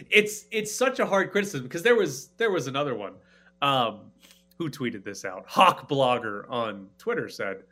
[0.09, 3.13] it's it's such a hard criticism because there was there was another one.
[3.61, 4.11] Um,
[4.57, 5.45] who tweeted this out?
[5.47, 7.63] Hawk blogger on Twitter said,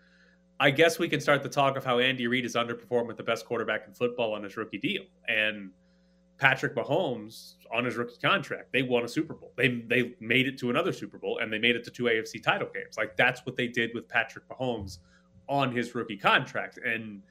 [0.60, 3.24] "I guess we can start the talk of how Andy Reid is underperformed with the
[3.24, 5.72] best quarterback in football on his rookie deal and."
[6.40, 8.72] Patrick Mahomes on his rookie contract.
[8.72, 9.54] They won a Super Bowl.
[9.56, 12.44] They they made it to another Super Bowl and they made it to two AFC
[12.44, 12.96] title games.
[12.96, 15.00] Like that's what they did with Patrick Mahomes
[15.48, 17.22] on his rookie contract and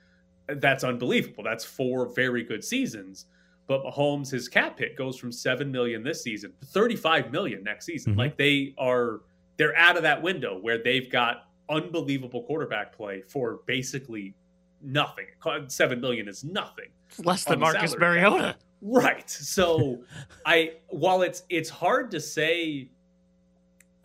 [0.49, 1.43] that's unbelievable.
[1.43, 3.27] That's four very good seasons.
[3.67, 7.87] But Mahomes his cap hit goes from 7 million this season to 35 million next
[7.87, 8.15] season.
[8.15, 8.19] Mhm.
[8.19, 9.23] Like they are
[9.57, 14.35] they're out of that window where they've got unbelievable quarterback play for basically
[14.83, 15.27] nothing.
[15.67, 16.91] 7 million is nothing.
[17.09, 17.97] It's less than the Marcus.
[17.99, 18.57] Mariota.
[18.83, 19.29] Right.
[19.29, 20.05] So
[20.45, 22.91] I while it's it's hard to say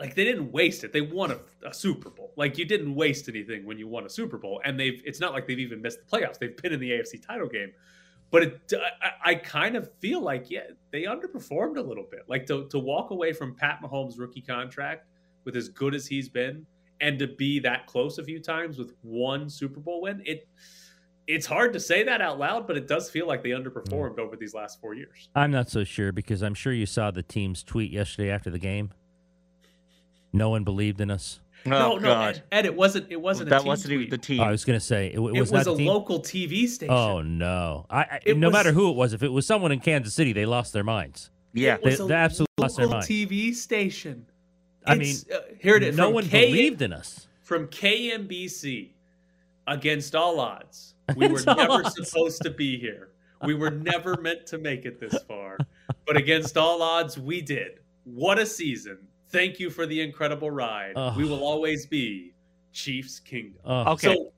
[0.01, 0.91] like they didn't waste it.
[0.91, 2.33] They won a, a Super Bowl.
[2.35, 5.31] Like you didn't waste anything when you won a Super Bowl and they've it's not
[5.31, 6.39] like they've even missed the playoffs.
[6.39, 7.71] They've been in the AFC title game.
[8.31, 10.61] But it, I, I kind of feel like yeah,
[10.91, 12.21] they underperformed a little bit.
[12.27, 15.05] Like to to walk away from Pat Mahomes' rookie contract
[15.45, 16.65] with as good as he's been
[16.99, 20.47] and to be that close a few times with one Super Bowl win, it
[21.27, 24.19] it's hard to say that out loud, but it does feel like they underperformed mm.
[24.19, 25.29] over these last four years.
[25.35, 28.59] I'm not so sure because I'm sure you saw the team's tweet yesterday after the
[28.59, 28.91] game.
[30.33, 31.39] No one believed in us.
[31.65, 32.35] Oh, no, no, God.
[32.35, 33.11] Ed, Ed, it wasn't.
[33.11, 33.49] It wasn't.
[33.49, 34.11] a that team wasn't even tweet.
[34.11, 34.39] the team.
[34.39, 35.77] Oh, I was going to say it, w- it It was, was, not a the
[35.79, 35.87] team.
[35.87, 36.93] local TV station.
[36.93, 37.85] Oh no!
[37.89, 40.33] I, I no was- matter who it was, if it was someone in Kansas City,
[40.33, 41.29] they lost their minds.
[41.53, 41.75] yeah.
[41.75, 43.01] It was They- a they absolutely lost their local.
[43.01, 44.25] TV station.
[44.87, 45.95] I It's, uh, here it is.
[45.95, 47.27] no one K- believed in us.
[47.43, 48.89] from KMBC
[49.67, 50.95] against all odds.
[51.15, 51.95] We were never odds.
[52.09, 53.09] supposed to be here.
[53.43, 55.57] We were never meant to make it this far.
[56.07, 57.79] But against all odds, we did.
[58.05, 58.97] What a season.
[59.31, 60.93] Thank you for the incredible ride.
[60.95, 61.17] Ugh.
[61.17, 62.33] We will always be
[62.73, 63.59] Chiefs Kingdom.
[63.65, 64.15] Oh, Okay.
[64.15, 64.31] So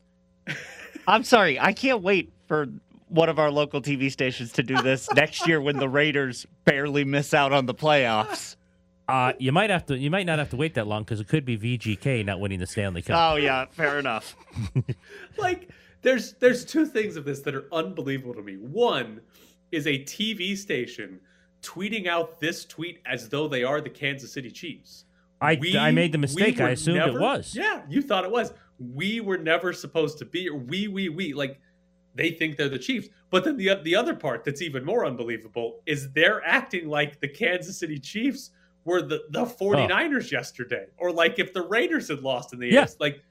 [1.07, 1.59] I'm sorry.
[1.59, 2.67] I can't wait for
[3.09, 7.03] one of our local TV stations to do this next year when the Raiders barely
[7.03, 8.55] miss out on the playoffs.
[9.07, 9.97] uh, you might have to.
[9.97, 12.59] You might not have to wait that long because it could be VGK not winning
[12.59, 13.33] the Stanley Cup.
[13.33, 14.35] Oh yeah, fair enough.
[15.37, 15.69] like
[16.01, 18.55] there's there's two things of this that are unbelievable to me.
[18.55, 19.21] One
[19.71, 21.19] is a TV station
[21.63, 25.05] tweeting out this tweet as though they are the Kansas City Chiefs.
[25.41, 26.59] I, We- I made the we mistake.
[26.61, 27.55] I were assumed never- it was.
[27.55, 28.53] Yeah, you thought it was.
[28.79, 30.49] We were never supposed to be.
[30.49, 31.33] We, we, we.
[31.33, 31.59] Like
[32.15, 33.09] they think they're the Chiefs.
[33.29, 37.27] But then the the other part that's even more unbelievable is they're acting like the
[37.27, 38.51] Kansas City Chiefs
[38.85, 42.83] were the the 49ers yesterday, or like if the Raiders had lost in the Yeah.
[42.85, 42.95] AFC.
[42.99, 43.21] Like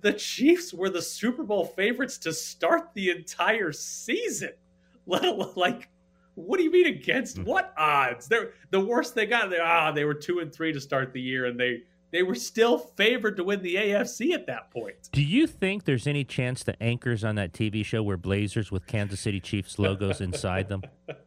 [0.00, 4.52] the Chiefs were the Super Bowl favorites to start the entire season.
[5.06, 5.88] Let alone like.
[6.34, 7.44] What do you mean against Hmm.
[7.44, 8.26] what odds?
[8.28, 9.50] They're the worst they got.
[9.50, 12.34] They ah, they were two and three to start the year, and they they were
[12.34, 14.96] still favored to win the AFC at that point.
[15.12, 18.86] Do you think there's any chance the anchors on that TV show were Blazers with
[18.86, 20.82] Kansas City Chiefs logos inside them?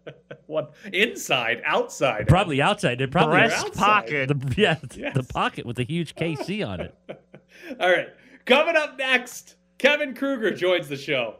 [0.47, 2.27] What inside, outside?
[2.27, 2.99] Probably outside.
[2.99, 3.79] They're probably They're Breast outside.
[3.83, 4.27] pocket.
[4.29, 6.95] the yeah, the pocket with the huge KC on it.
[7.79, 8.09] All right,
[8.45, 11.37] coming up next, Kevin Kruger joins the show.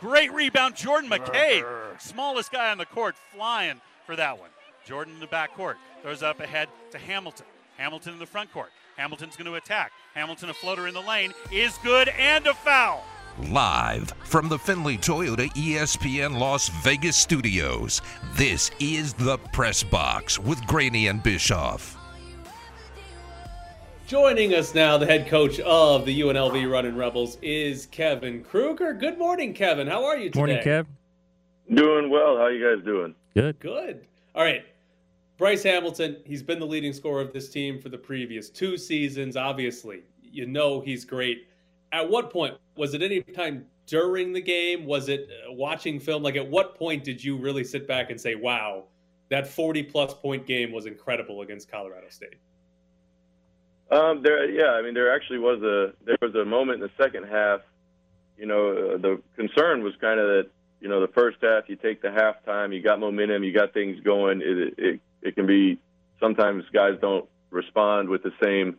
[0.00, 2.00] Great rebound, Jordan McCabe.
[2.00, 4.50] Smallest guy on the court, flying for that one.
[4.86, 5.76] Jordan in the back court.
[6.02, 7.46] Throws up ahead to Hamilton.
[7.76, 8.70] Hamilton in the front court.
[8.96, 9.92] Hamilton's going to attack.
[10.14, 13.04] Hamilton, a floater in the lane, is good and a foul.
[13.48, 18.02] Live from the Findlay Toyota ESPN Las Vegas studios,
[18.34, 21.99] this is the Press Box with Graney and Bischoff.
[24.10, 28.92] Joining us now, the head coach of the UNLV Running Rebels is Kevin Kruger.
[28.92, 29.86] Good morning, Kevin.
[29.86, 30.36] How are you today?
[30.36, 30.86] Morning, Kev.
[31.72, 32.36] Doing well.
[32.36, 33.14] How you guys doing?
[33.36, 33.60] Good.
[33.60, 34.04] Good.
[34.34, 34.64] All right.
[35.38, 39.36] Bryce Hamilton, he's been the leading scorer of this team for the previous two seasons.
[39.36, 41.46] Obviously, you know he's great.
[41.92, 44.86] At what point was it any time during the game?
[44.86, 46.24] Was it uh, watching film?
[46.24, 48.86] Like, at what point did you really sit back and say, wow,
[49.28, 52.40] that 40 plus point game was incredible against Colorado State?
[53.90, 54.72] Um, there, yeah.
[54.72, 57.60] I mean, there actually was a there was a moment in the second half.
[58.36, 60.50] You know, uh, the concern was kind of that.
[60.80, 64.00] You know, the first half, you take the halftime, you got momentum, you got things
[64.00, 64.40] going.
[64.40, 65.78] It it it can be
[66.18, 68.78] sometimes guys don't respond with the same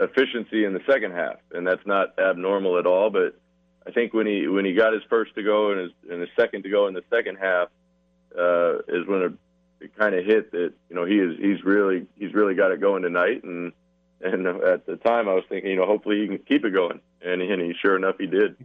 [0.00, 3.10] efficiency in the second half, and that's not abnormal at all.
[3.10, 3.38] But
[3.86, 6.30] I think when he when he got his first to go and his and his
[6.36, 7.68] second to go in the second half
[8.36, 9.32] uh, is when it,
[9.84, 12.80] it kind of hit that you know he is he's really he's really got it
[12.80, 13.72] going tonight and
[14.20, 17.00] and at the time I was thinking you know hopefully he can keep it going
[17.22, 18.56] and and he sure enough he did.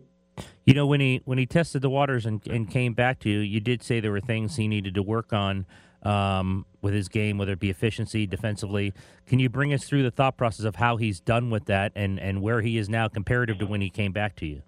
[0.66, 3.40] You know, when he when he tested the waters and, and came back to you,
[3.40, 5.66] you did say there were things he needed to work on
[6.04, 8.94] um, with his game, whether it be efficiency, defensively.
[9.26, 12.20] Can you bring us through the thought process of how he's done with that and,
[12.20, 14.62] and where he is now comparative to when he came back to you?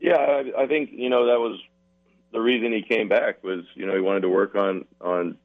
[0.00, 1.58] Yeah, I, I think you know that was
[2.32, 5.38] the reason he came back was you know he wanted to work on on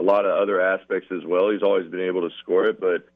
[0.00, 1.50] a lot of other aspects as well.
[1.50, 3.06] He's always been able to score it, but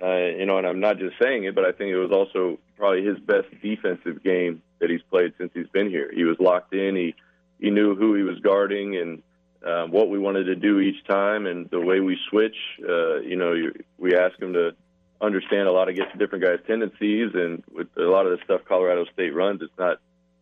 [0.00, 2.58] uh, you know, and I'm not just saying it, but I think it was also
[2.76, 6.10] probably his best defensive game that he's played since he's been here.
[6.14, 6.94] He was locked in.
[6.94, 7.14] He
[7.58, 9.22] he knew who he was guarding and
[9.66, 12.56] um, what we wanted to do each time, and the way we switch.
[12.86, 14.76] Uh, you know, you, we ask him to
[15.22, 18.60] understand a lot of get different guys' tendencies, and with a lot of the stuff
[18.68, 19.98] Colorado State runs, it's not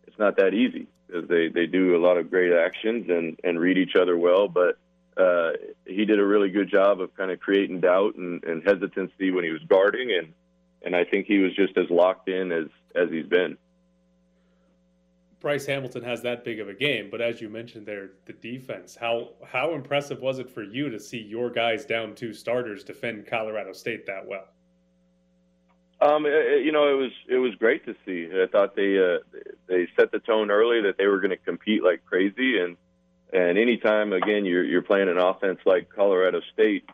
[0.08, 3.60] it's not that easy because they they do a lot of great actions and and
[3.60, 4.78] read each other well, but
[5.16, 5.52] uh,
[5.86, 9.44] he did a really good job of kind of creating doubt and, and hesitancy when
[9.44, 10.32] he was guarding, and
[10.82, 13.56] and I think he was just as locked in as as he's been.
[15.40, 18.96] Bryce Hamilton has that big of a game, but as you mentioned there, the defense.
[18.96, 23.26] How how impressive was it for you to see your guys down two starters defend
[23.26, 24.48] Colorado State that well?
[26.00, 28.28] Um, it, you know, it was it was great to see.
[28.32, 29.18] I thought they uh,
[29.66, 32.76] they set the tone early that they were going to compete like crazy, and
[33.34, 36.88] and anytime again you're you're playing an offense like Colorado State,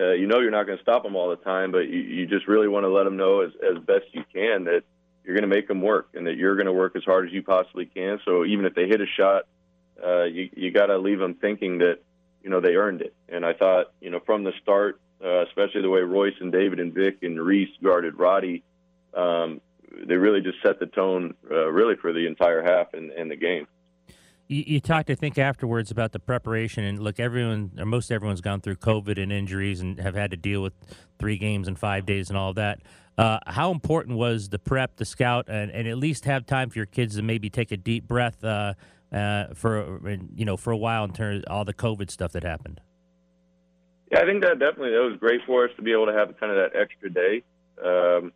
[0.00, 2.26] uh, you know you're not going to stop them all the time, but you, you
[2.26, 4.82] just really want to let them know as as best you can that
[5.24, 7.32] you're going to make them work and that you're going to work as hard as
[7.32, 8.18] you possibly can.
[8.24, 9.44] So even if they hit a shot,
[10.04, 11.98] uh, you you got to leave them thinking that
[12.42, 13.14] you know they earned it.
[13.28, 16.80] And I thought you know from the start, uh, especially the way Royce and David
[16.80, 18.64] and Vic and Reese guarded Roddy,
[19.14, 19.60] um,
[20.06, 23.36] they really just set the tone uh, really for the entire half and, and the
[23.36, 23.66] game.
[24.52, 28.60] You, talked, I think, afterwards about the preparation, and look, everyone or most everyone's gone
[28.60, 30.74] through COVID and injuries and have had to deal with
[31.18, 32.80] three games in five days and all that.
[33.16, 36.78] Uh, how important was the prep, the scout, and, and at least have time for
[36.78, 38.74] your kids to maybe take a deep breath uh,
[39.12, 40.00] uh, for
[40.34, 42.80] you know for a while in terms of all the COVID stuff that happened?
[44.10, 46.38] Yeah, I think that definitely that was great for us to be able to have
[46.38, 47.42] kind of that extra day.
[47.82, 48.32] Um,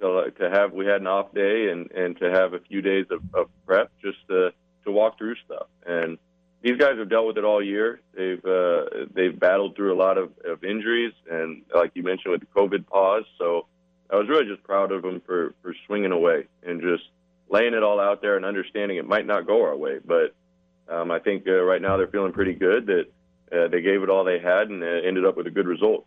[0.00, 3.06] to, to have we had an off day and and to have a few days
[3.10, 4.50] of, of prep just to
[4.88, 5.66] to walk through stuff.
[5.86, 6.18] And
[6.62, 8.00] these guys have dealt with it all year.
[8.14, 12.40] They've uh, they've battled through a lot of, of injuries and like you mentioned with
[12.40, 13.24] the COVID pause.
[13.38, 13.66] So
[14.10, 17.04] I was really just proud of them for for swinging away and just
[17.48, 20.34] laying it all out there and understanding it might not go our way, but
[20.88, 23.04] um, I think uh, right now they're feeling pretty good that
[23.52, 26.06] uh, they gave it all they had and uh, ended up with a good result.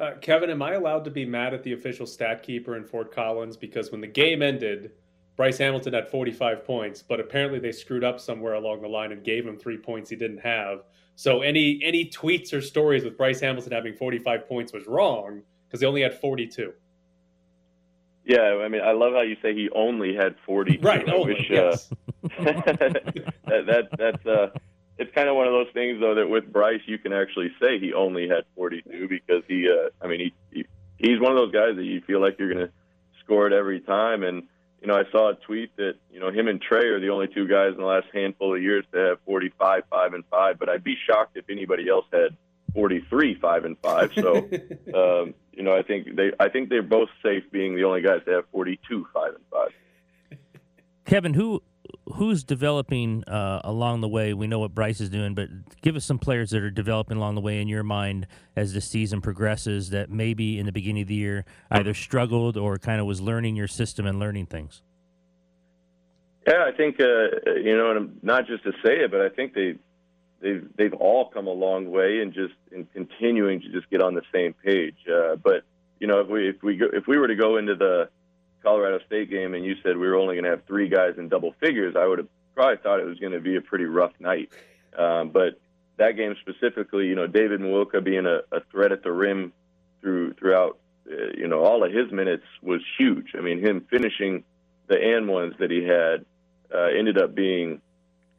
[0.00, 3.12] Uh, Kevin, am I allowed to be mad at the official stat keeper in Fort
[3.12, 4.92] Collins because when the game ended,
[5.36, 9.24] Bryce Hamilton had 45 points, but apparently they screwed up somewhere along the line and
[9.24, 10.80] gave him three points he didn't have.
[11.14, 15.80] So any any tweets or stories with Bryce Hamilton having 45 points was wrong because
[15.80, 16.72] he only had 42.
[18.24, 20.78] Yeah, I mean, I love how you say he only had 40.
[20.82, 21.90] Right, I only, wish, yes.
[21.90, 23.32] uh, that,
[23.66, 24.50] that that's uh,
[24.98, 27.78] it's kind of one of those things though that with Bryce you can actually say
[27.78, 30.66] he only had 42 because he, uh, I mean, he, he
[30.98, 32.72] he's one of those guys that you feel like you're going to
[33.24, 34.22] score it every time.
[34.22, 34.44] And
[34.82, 37.28] you know, I saw a tweet that you know him and Trey are the only
[37.28, 40.58] two guys in the last handful of years to have 45, five and five.
[40.58, 42.36] But I'd be shocked if anybody else had
[42.74, 44.10] 43, five and five.
[44.12, 44.36] So,
[44.94, 48.22] um, you know, I think they, I think they're both safe being the only guys
[48.26, 50.38] to have 42, five and five.
[51.04, 51.62] Kevin, who
[52.14, 54.34] who's developing uh, along the way?
[54.34, 55.48] We know what Bryce is doing, but
[55.80, 58.80] give us some players that are developing along the way in your mind as the
[58.80, 59.90] season progresses.
[59.90, 63.56] That maybe in the beginning of the year either struggled or kind of was learning
[63.56, 64.82] your system and learning things.
[66.46, 69.54] Yeah, I think uh, you know, and not just to say it, but I think
[69.54, 69.76] they
[70.40, 74.14] they've they've all come a long way and just in continuing to just get on
[74.14, 74.96] the same page.
[75.10, 75.62] Uh, but
[76.00, 78.08] you know, if we if we go, if we were to go into the
[78.62, 81.28] Colorado State game and you said we were only going to have three guys in
[81.28, 84.12] double figures, I would have probably thought it was going to be a pretty rough
[84.20, 84.50] night.
[84.96, 85.60] Um, but
[85.96, 89.52] that game specifically, you know, David Muoka being a, a threat at the rim
[90.00, 90.78] through throughout,
[91.10, 93.32] uh, you know, all of his minutes was huge.
[93.36, 94.44] I mean, him finishing
[94.88, 96.24] the and ones that he had
[96.74, 97.80] uh, ended up being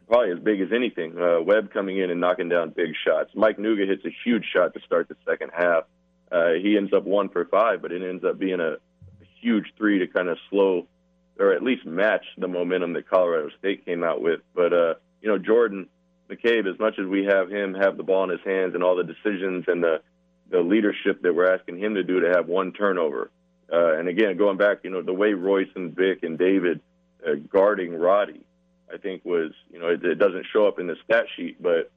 [0.08, 1.18] probably as big as anything.
[1.18, 3.32] Uh, Webb coming in and knocking down big shots.
[3.34, 5.86] Mike Nuga hits a huge shot to start the second half.
[6.32, 8.78] Uh, he ends up one for five, but it ends up being a
[9.44, 10.88] huge three to kind of slow
[11.40, 14.42] or at least match the momentum that Colorado State came out with.
[14.56, 15.88] But uh, you know, Jordan
[16.30, 18.96] McCabe, as much as we have him have the ball in his hands and all
[18.96, 20.02] the decisions and the
[20.50, 23.32] the leadership that we're asking him to do to have one turnover.
[23.72, 26.80] Uh, and again, going back, you know, the way Royce and Vic and David
[27.26, 28.42] uh, guarding Roddy,
[28.94, 31.90] I think was, you know, it, it doesn't show up in the stat sheet, but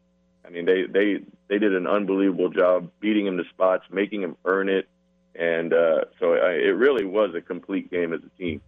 [0.44, 4.36] I mean, they they they did an unbelievable job beating him to spots, making him
[4.44, 4.88] earn it,
[5.38, 8.60] and uh, so I, it really was a complete game as a team.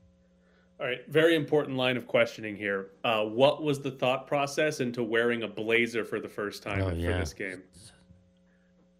[0.80, 2.90] All right, very important line of questioning here.
[3.02, 6.90] Uh, what was the thought process into wearing a blazer for the first time Oh,
[6.90, 7.62] for this game?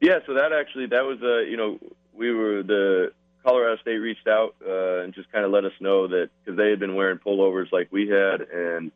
[0.01, 1.79] Yeah, so that actually that was uh, you know
[2.13, 3.13] we were the
[3.45, 6.71] Colorado State reached out uh, and just kind of let us know that because they
[6.71, 8.91] had been wearing pullovers like we had, and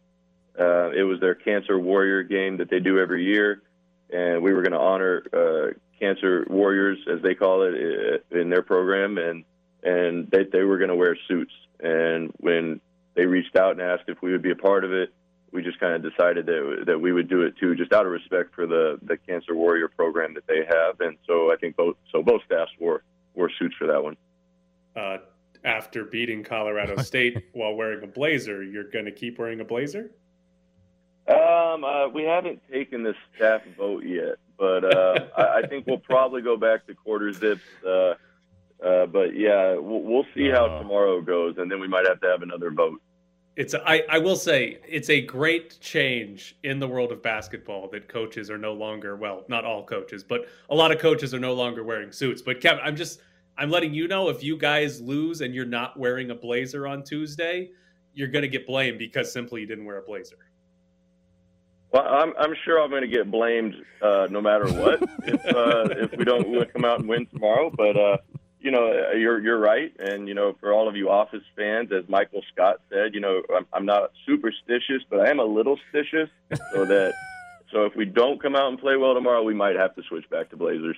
[0.58, 3.62] uh, it was their Cancer Warrior game that they do every year,
[4.12, 5.72] and we were going to honor uh,
[6.02, 9.44] Cancer Warriors as they call it uh, in their program, and
[9.84, 12.80] and they they were going to wear suits, and when
[13.14, 15.14] they reached out and asked if we would be a part of it,
[15.52, 18.10] we just kind of decided that that we would do it too, just out of
[18.10, 21.96] respect for the the Cancer Warrior program that they have, and so I think both
[22.10, 24.16] so both staffs wore wore suits for that one.
[24.96, 25.18] Uh,
[25.64, 30.10] after beating Colorado State while wearing a blazer, you're going to keep wearing a blazer?
[31.28, 35.98] Um, uh, we haven't taken the staff vote yet, but uh, I, I think we'll
[35.98, 37.62] probably go back to quarter zips.
[37.86, 38.14] Uh,
[38.84, 40.78] uh, but yeah, we'll, we'll see how Oh.
[40.80, 43.00] tomorrow goes, and then we might have to have another vote.
[43.54, 47.88] It's a, I, I will say it's a great change in the world of basketball
[47.90, 51.38] that coaches are no longer well not all coaches but a lot of coaches are
[51.38, 53.20] no longer wearing suits but Kevin I'm just
[53.58, 57.02] I'm letting you know if you guys lose and you're not wearing a blazer on
[57.04, 57.68] Tuesday
[58.14, 60.38] you're going to get blamed because simply you didn't wear a blazer
[61.92, 65.88] Well, I'm, I'm sure I'm going to get blamed uh, no matter what if uh,
[66.02, 67.70] if we don't come out and win tomorrow.
[67.70, 68.16] But uh,
[68.60, 71.90] you know, uh, you're you're right, and you know, for all of you Office fans,
[71.92, 75.78] as Michael Scott said, you know, I'm, I'm not superstitious, but I am a little
[75.92, 76.30] stitious,
[76.72, 77.12] so that
[77.70, 80.28] so if we don't come out and play well tomorrow, we might have to switch
[80.30, 80.96] back to Blazers.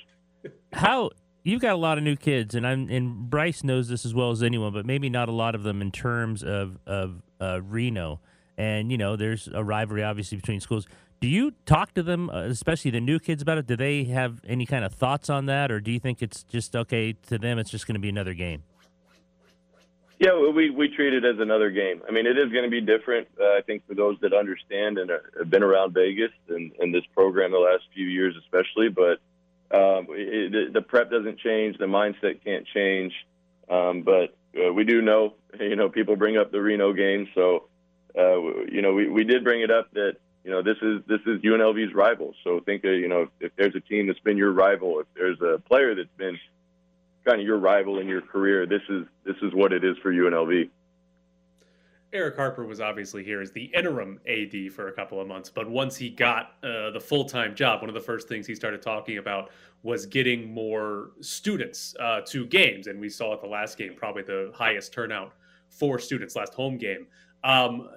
[0.72, 1.11] How
[1.42, 4.30] you've got a lot of new kids, and I'm and Bryce knows this as well
[4.30, 8.20] as anyone, but maybe not a lot of them in terms of of uh, Reno.
[8.57, 10.87] And you know, there's a rivalry obviously between schools.
[11.21, 13.67] Do you talk to them, uh, especially the new kids, about it?
[13.67, 16.77] Do they have any kind of thoughts on that, or do you think it's just
[16.77, 17.59] okay to them?
[17.59, 18.62] It's just going to be another game.
[20.21, 22.03] Yeah, we we treat it as another game.
[22.09, 23.29] I mean, it is going to be different.
[23.40, 26.95] Uh, I think for those that understand and are, have been around Vegas and, and
[26.95, 28.88] this program the last few years, especially.
[28.88, 29.19] But
[29.77, 31.79] um, it, the prep doesn't change.
[31.79, 33.12] The mindset can't change.
[33.69, 37.29] Um, but uh, we do know, you know, people bring up the Reno game.
[37.35, 37.64] So,
[38.16, 41.20] uh, you know, we, we did bring it up that you know this is this
[41.27, 42.35] is UNLV's rival.
[42.44, 45.07] So think, of, you know, if, if there's a team that's been your rival, if
[45.14, 46.38] there's a player that's been
[47.24, 50.12] kind of your rival in your career, this is this is what it is for
[50.12, 50.68] UNLV.
[52.14, 55.68] Eric Harper was obviously here as the interim AD for a couple of months, but
[55.68, 58.81] once he got uh, the full time job, one of the first things he started
[58.81, 59.50] talking about
[59.83, 62.87] was getting more students uh, to games.
[62.87, 65.33] And we saw at the last game, probably the highest turnout
[65.68, 67.09] for students last home game.
[67.44, 67.88] Um,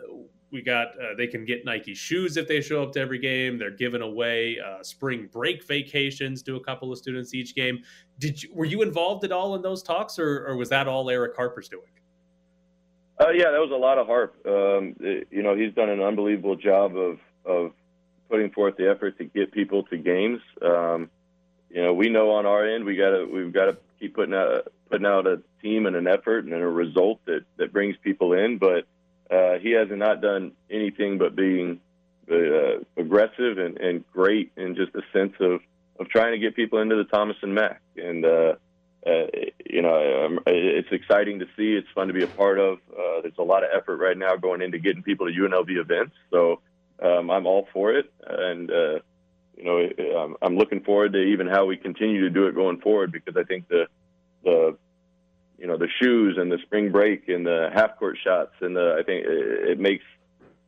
[0.52, 3.58] we got uh, they can get Nike shoes if they show up to every game.
[3.58, 7.80] They're giving away uh, spring break vacations to a couple of students each game.
[8.20, 11.10] Did you, were you involved at all in those talks, or, or was that all
[11.10, 11.88] Eric Harper's doing?
[13.20, 14.36] Uh, yeah, that was a lot of Harp.
[14.46, 17.72] Um, it- you know, he's done an unbelievable job of of
[18.30, 20.42] putting forth the effort to get people to games.
[20.62, 21.10] Um,
[21.70, 24.34] you know, we know on our end we got to we've got to keep putting
[24.34, 28.34] out putting out a team and an effort and a result that that brings people
[28.34, 28.58] in.
[28.58, 28.86] But
[29.30, 31.80] uh, he has not done anything but being
[32.32, 35.62] uh, aggressive and, and great in just a sense of
[36.00, 37.82] of trying to get people into the Thomas and Mack.
[37.96, 38.56] And uh,
[39.06, 39.28] uh,
[39.66, 41.74] you know, it's exciting to see.
[41.74, 42.80] It's fun to be a part of.
[42.92, 46.16] Uh, there's a lot of effort right now going into getting people to UNLV events.
[46.32, 46.62] So
[47.02, 49.00] um, I'm all for it, and uh,
[49.56, 52.80] you know, I'm, I'm looking forward to even how we continue to do it going
[52.80, 53.88] forward because I think the
[54.44, 54.78] the
[55.58, 58.96] you know the shoes and the spring break and the half court shots and the
[59.00, 60.04] I think it, it makes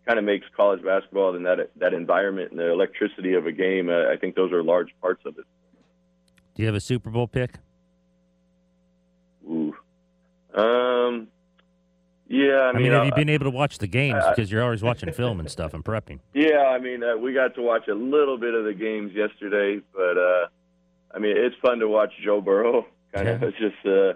[0.07, 3.89] kind of makes college basketball and that that environment and the electricity of a game.
[3.89, 5.45] Uh, I think those are large parts of it.
[6.55, 7.55] Do you have a Super Bowl pick?
[9.49, 9.75] Ooh.
[10.53, 11.27] Um.
[12.31, 14.29] Yeah, I I mean, mean, have uh, you been able to watch the games I-
[14.29, 16.19] because you're always watching film and stuff and prepping?
[16.35, 19.81] Yeah, I mean, uh, we got to watch a little bit of the games yesterday,
[19.95, 20.47] but uh,
[21.13, 22.85] I mean, it's fun to watch Joe Burrow
[23.15, 23.45] kind Yeah.
[23.47, 24.13] of just uh,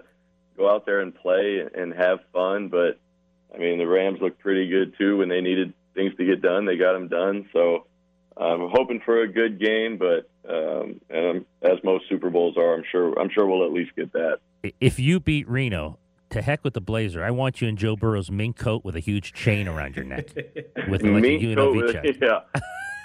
[0.56, 2.68] go out there and play and have fun.
[2.68, 2.98] But
[3.54, 6.64] I mean, the Rams looked pretty good too when they needed things to get done.
[6.66, 7.48] They got them done.
[7.52, 7.86] So
[8.36, 12.84] I'm hoping for a good game, but um, and as most Super Bowls are, I'm
[12.90, 14.38] sure I'm sure we'll at least get that.
[14.80, 15.98] If you beat Reno,
[16.30, 17.22] to heck with the Blazer.
[17.22, 20.34] I want you in Joe Burrow's mink coat with a huge chain around your neck
[20.88, 22.04] with like Mink a UNLV with- check.
[22.20, 22.40] yeah.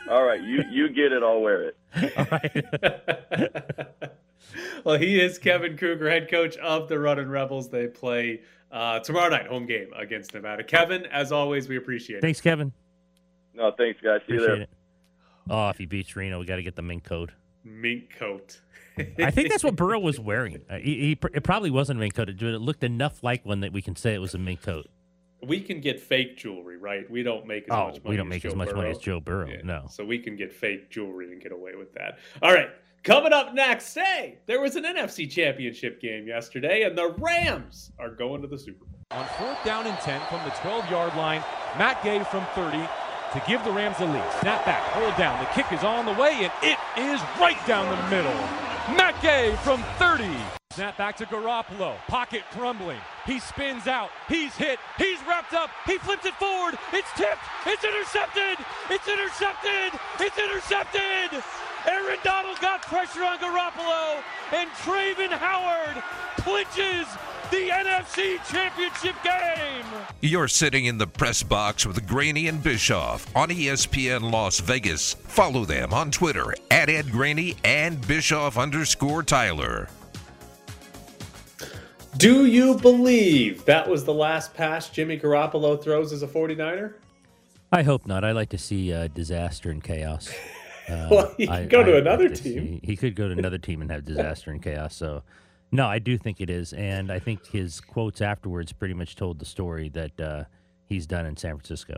[0.09, 1.21] All right, you you get it.
[1.21, 1.75] I'll wear it.
[4.83, 7.69] well, he is Kevin Kruger, head coach of the Running Rebels.
[7.69, 8.41] They play
[8.71, 10.63] uh, tomorrow night, home game against Nevada.
[10.63, 12.21] Kevin, as always, we appreciate it.
[12.21, 12.71] Thanks, Kevin.
[13.53, 14.21] No, thanks, guys.
[14.25, 14.63] See you Appreciate there.
[14.63, 14.69] it.
[15.49, 17.31] Oh, if he beats Reno, we got to get the mink coat.
[17.63, 18.61] Mink coat.
[18.97, 20.61] I think that's what Burrow was wearing.
[20.69, 23.61] Uh, he, he, it probably wasn't a mink coat, but it looked enough like one
[23.61, 24.87] that we can say it was a mink coat.
[25.41, 27.09] We can get fake jewelry, right?
[27.09, 28.01] We don't make as Oh, much money.
[28.05, 28.91] we don't as make as Joe much money Burrow.
[28.91, 29.47] as Joe Burrow.
[29.49, 29.85] Yeah, No.
[29.89, 32.19] So we can get fake jewelry and get away with that.
[32.41, 32.69] All right.
[33.03, 38.09] Coming up next, hey, there was an NFC championship game yesterday, and the Rams are
[38.09, 38.99] going to the Super Bowl.
[39.11, 41.39] On fourth down and 10 from the 12 yard line,
[41.77, 44.31] Matt Gay from 30 to give the Rams the lead.
[44.41, 45.39] Snap back, hold down.
[45.39, 48.33] The kick is on the way, and it is right down the middle.
[48.97, 50.27] Matt Gay from 30.
[50.71, 51.95] Snap back to Garoppolo.
[52.07, 52.99] Pocket crumbling.
[53.29, 54.09] He spins out.
[54.27, 54.79] He's hit.
[54.97, 55.69] He's wrapped up.
[55.85, 56.79] He flips it forward.
[56.91, 57.37] It's tipped.
[57.67, 58.57] It's intercepted.
[58.89, 59.99] It's intercepted.
[60.19, 61.43] It's intercepted.
[61.87, 66.01] Aaron Donald got pressure on Garoppolo, and Travin Howard
[66.37, 67.05] clinches
[67.51, 69.85] the NFC Championship game.
[70.21, 75.13] You're sitting in the press box with Graney and Bischoff on ESPN Las Vegas.
[75.13, 79.87] Follow them on Twitter at Ed Graney and Bischoff underscore Tyler.
[82.19, 86.95] Do you believe that was the last pass Jimmy Garoppolo throws as a 49er?
[87.71, 88.25] I hope not.
[88.25, 90.29] I like to see uh, disaster and chaos.
[90.89, 92.79] Uh, Well, he could I- go to I'd another to team.
[92.79, 94.95] see- he could go to another team and have disaster and chaos.
[94.95, 95.21] So,
[95.71, 99.37] no, I do think it is, and I think his quotes afterwards pretty much told
[99.37, 100.43] the story that uh,
[100.87, 101.93] he's done in San Francisco.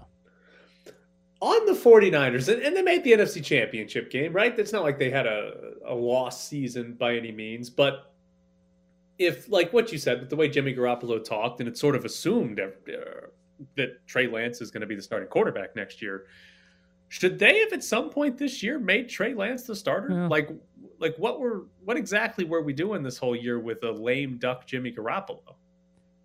[1.40, 4.60] on the 49ers, and, and they made the NFC Championship game, right?
[4.60, 5.54] It's not like they had a,
[5.88, 8.11] a lost season by any means, but
[9.18, 12.06] if, like what you said, with the way Jimmy Garoppolo talked, and it's sort of
[12.06, 12.68] assumed uh,
[13.76, 16.26] that Trey Lance is going to be the starting quarterback next year,
[17.10, 20.10] should they have at some point this year made Trey Lance the starter?
[20.10, 20.28] Yeah.
[20.28, 20.50] Like,
[21.00, 24.66] like what were what exactly were we doing this whole year with a lame duck
[24.66, 25.56] Jimmy Garoppolo?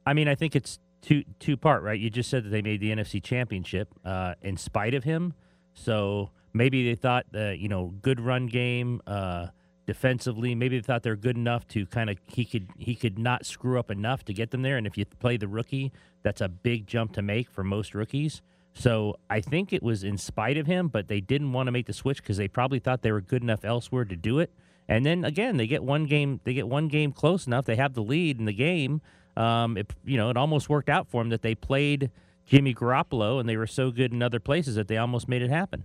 [0.07, 1.99] I mean, I think it's two two part, right?
[1.99, 5.34] You just said that they made the NFC Championship uh, in spite of him,
[5.74, 9.49] so maybe they thought, uh, you know, good run game uh,
[9.87, 10.55] defensively.
[10.55, 13.78] Maybe they thought they're good enough to kind of he could he could not screw
[13.78, 14.76] up enough to get them there.
[14.76, 18.43] And if you play the rookie, that's a big jump to make for most rookies.
[18.74, 21.87] So I think it was in spite of him, but they didn't want to make
[21.87, 24.53] the switch because they probably thought they were good enough elsewhere to do it.
[24.89, 26.41] And then again, they get one game.
[26.45, 27.64] They get one game close enough.
[27.64, 29.01] They have the lead in the game.
[29.37, 32.11] Um, it, you know, it almost worked out for them that they played
[32.47, 35.51] Jimmy Garoppolo, and they were so good in other places that they almost made it
[35.51, 35.84] happen.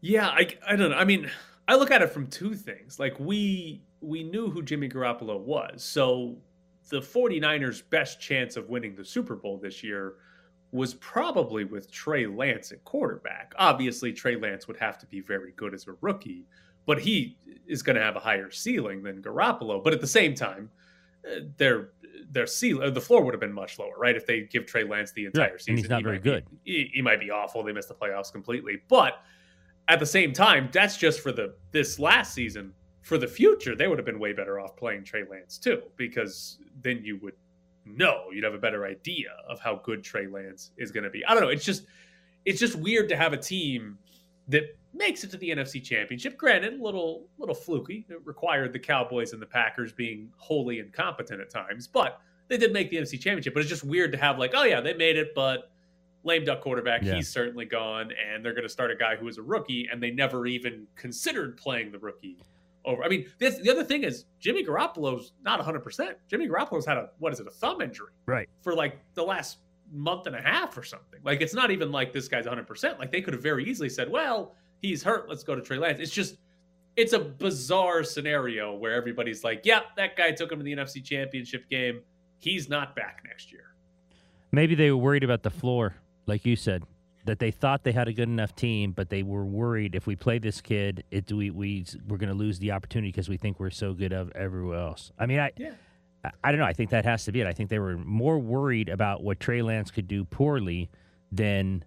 [0.00, 0.96] Yeah, I, I don't know.
[0.96, 1.30] I mean,
[1.68, 2.98] I look at it from two things.
[2.98, 5.84] Like we we knew who Jimmy Garoppolo was.
[5.84, 6.36] So
[6.88, 10.14] the 49ers best chance of winning the Super Bowl this year
[10.72, 13.52] was probably with Trey Lance at quarterback.
[13.58, 16.46] Obviously, Trey Lance would have to be very good as a rookie,
[16.86, 19.82] but he is going to have a higher ceiling than Garoppolo.
[19.82, 20.70] But at the same time,
[21.26, 21.90] uh, their
[22.30, 24.16] their ceiling, the floor would have been much lower, right?
[24.16, 26.46] If they give Trey Lance the entire and season, he's not He very be- good.
[26.64, 27.62] he, he might be awful.
[27.62, 29.22] They missed the playoffs completely, but
[29.88, 32.72] at the same time, that's just for the this last season.
[33.02, 36.58] For the future, they would have been way better off playing Trey Lance too, because
[36.82, 37.32] then you would
[37.86, 41.24] know you'd have a better idea of how good Trey Lance is going to be.
[41.24, 41.48] I don't know.
[41.48, 41.86] It's just
[42.44, 43.98] it's just weird to have a team
[44.48, 46.36] that makes it to the NFC Championship.
[46.36, 48.04] Granted, a little little fluky.
[48.10, 52.72] It required the Cowboys and the Packers being wholly incompetent at times, but they did
[52.72, 53.54] make the NFC Championship.
[53.54, 55.70] But it's just weird to have like, oh yeah, they made it, but
[56.28, 57.14] lame duck quarterback, Yeah.
[57.16, 60.00] he's certainly gone, and they're going to start a guy who is a rookie, and
[60.00, 62.36] they never even considered playing the rookie
[62.84, 63.02] over.
[63.02, 65.80] I mean, this, the other thing is Jimmy Garoppolo's not 100.
[65.80, 68.48] percent Jimmy Garoppolo's had a what is it, a thumb injury Right.
[68.62, 69.58] for like the last
[69.90, 71.18] month and a half or something.
[71.24, 72.98] Like it's not even like this guy's 100%.
[72.98, 75.98] Like they could have very easily said, "Well, he's hurt, let's go to Trey Lance."
[75.98, 76.36] It's just
[76.96, 81.02] it's a bizarre scenario where everybody's like, "Yep, that guy took him to the NFC
[81.04, 82.02] Championship game.
[82.38, 83.64] He's not back next year."
[84.52, 85.94] Maybe they were worried about the floor,
[86.28, 86.84] like you said.
[87.24, 90.14] that they thought they had a good enough team, but they were worried if we
[90.16, 93.58] play this kid, it we we we're going to lose the opportunity because we think
[93.60, 95.10] we're so good of everywhere else.
[95.18, 95.72] I mean, I, Yeah.
[96.24, 96.66] I I don't know.
[96.66, 97.46] I think that has to be it.
[97.46, 100.88] I think they were more worried about what Trey Lance could do poorly
[101.30, 101.84] than,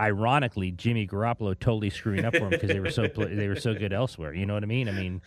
[0.00, 3.60] ironically, Jimmy Garoppolo totally screwing up for them because they were so pl- they were
[3.60, 4.32] so good elsewhere.
[4.32, 4.88] You know what I mean?
[4.88, 5.20] I mean,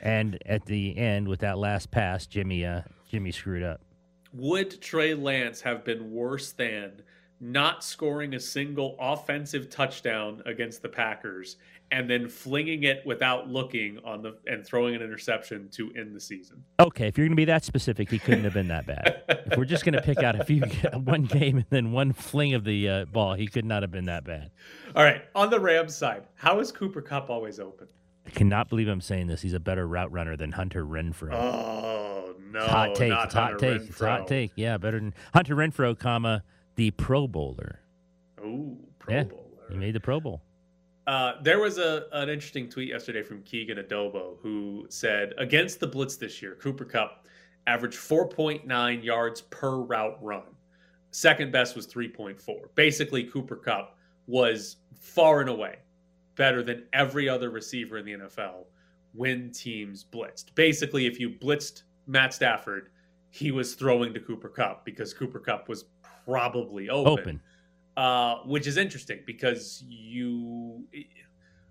[0.00, 3.80] and at the end with that last pass, Jimmy uh, Jimmy screwed up.
[4.32, 7.02] Would Trey Lance have been worse than
[7.40, 11.56] not scoring a single offensive touchdown against the Packers
[11.90, 16.20] and then flinging it without looking on the and throwing an interception to end the
[16.20, 16.62] season?
[16.80, 19.22] Okay, if you're going to be that specific, he couldn't have been that bad.
[19.28, 20.62] if we're just going to pick out a few,
[21.04, 24.06] one game and then one fling of the uh, ball, he could not have been
[24.06, 24.50] that bad.
[24.94, 27.88] All right, on the Rams side, how is Cooper Kupp always open?
[28.26, 29.40] I cannot believe I'm saying this.
[29.40, 31.32] He's a better route runner than Hunter Renfrow.
[31.32, 32.58] Oh no!
[32.58, 33.12] It's hot take.
[33.12, 33.88] It's hot Hunter take.
[33.88, 34.52] It's hot take.
[34.54, 36.44] Yeah, better than Hunter Renfrow, comma
[36.78, 37.80] the Pro Bowler.
[38.42, 39.24] Oh, Pro Yeah.
[39.24, 39.42] Bowler.
[39.70, 40.40] He made the Pro Bowl.
[41.08, 45.86] Uh, there was a an interesting tweet yesterday from Keegan Abdoo who said against the
[45.86, 47.26] blitz this year, Cooper Kupp
[47.66, 50.42] averaged 4.9 yards per route run.
[51.10, 52.74] Second best was 3.4.
[52.76, 55.78] Basically, Cooper Kupp was far and away
[56.36, 58.66] better than every other receiver in the NFL
[59.14, 60.54] when teams blitzed.
[60.54, 62.90] Basically, if you blitzed Matt Stafford,
[63.30, 65.86] he was throwing to Cooper Kupp because Cooper Kupp was
[66.28, 67.40] probably Open.
[67.96, 70.84] uh, which is interesting because you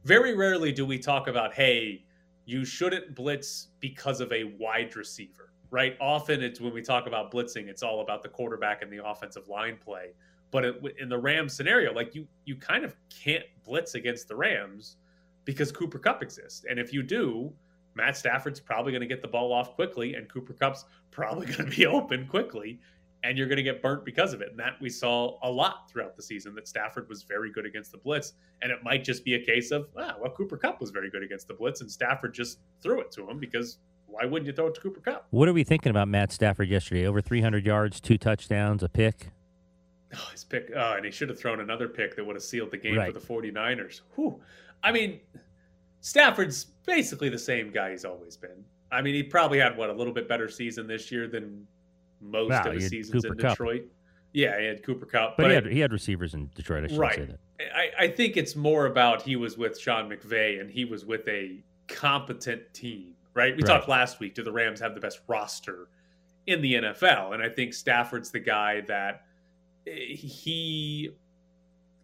[0.04, 2.04] very rarely do we talk about, hey,
[2.46, 5.96] you shouldn't blitz because of a wide receiver, right?
[6.02, 9.48] Often it's when we talk about blitzing, it's all about the quarterback and the offensive
[9.48, 10.14] line play.
[10.50, 14.36] But it, in the Rams scenario, like you, you kind of can't blitz against the
[14.36, 14.96] Rams
[15.44, 17.54] because Cooper Kupp exists, and if you do,
[17.96, 21.70] Matt Stafford's probably going to get the ball off quickly, and Cooper Kupp's probably going
[21.70, 22.80] to be open quickly,
[23.24, 24.50] and you're going to get burnt because of it.
[24.52, 27.92] And that we saw a lot throughout the season that Stafford was very good against
[27.92, 30.92] the blitz, and it might just be a case of, ah, well, Cooper Kupp was
[30.92, 34.48] very good against the blitz, and Stafford just threw it to him because why wouldn't
[34.48, 35.28] you throw it to Cooper Kupp?
[35.32, 37.06] What are we thinking about Matt Stafford yesterday?
[37.06, 39.32] Over 300 yards, two touchdowns, a pick.
[40.16, 42.72] Oh, his pick, oh, and he should have thrown another pick that would have sealed
[42.72, 43.14] the game Right.
[43.14, 44.02] for the 49ers.
[44.16, 44.40] Whew.
[44.84, 45.20] I mean,
[46.00, 48.64] Stafford's basically the same guy he's always been.
[48.92, 51.68] I mean, he probably had what a little bit better season this year than
[52.22, 53.52] most Wow, of he his seasons Cooper in Kupp.
[53.52, 53.84] Detroit.
[54.34, 56.84] Yeah, he had Cooper Kupp, But, he, had, he had receivers in Detroit.
[56.84, 57.16] I should Right.
[57.16, 57.40] say that.
[57.76, 61.28] I, I think it's more about he was with Sean McVay and he was with
[61.28, 63.56] a competent team, right?
[63.56, 63.68] We Right.
[63.68, 64.36] talked last week.
[64.36, 65.88] Do the Rams have the best roster
[66.46, 67.34] in the NFL?
[67.34, 69.24] And I think Stafford's the guy that
[69.88, 71.12] eh, he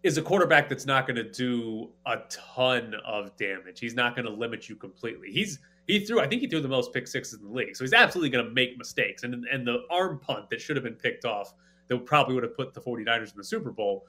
[0.01, 3.79] is a quarterback that's not going to do a ton of damage.
[3.79, 5.31] He's not going to limit you completely.
[5.31, 7.75] He's he threw I think he threw the most pick sixes in the league.
[7.75, 9.23] So he's absolutely going to make mistakes.
[9.23, 11.53] And and the arm punt that should have been picked off
[11.87, 14.05] that probably would have put the 49ers in the Super Bowl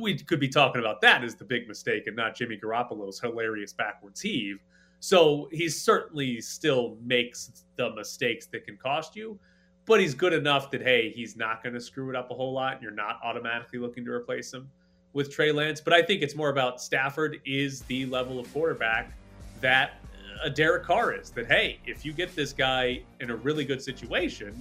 [0.00, 3.72] we could be talking about that as the big mistake and not Jimmy Garoppolo's hilarious
[3.72, 4.58] backwards heave.
[5.00, 9.38] So he certainly still makes the mistakes that can cost you,
[9.86, 12.52] but he's good enough that hey, he's not going to screw it up a whole
[12.52, 14.68] lot, and you're not automatically looking to replace him
[15.12, 15.80] with Trey Lance.
[15.80, 19.12] But I think it's more about Stafford is the level of quarterback
[19.60, 20.00] that
[20.42, 21.30] a Derek Carr is.
[21.30, 24.54] That hey, if you get this guy in a really good situation,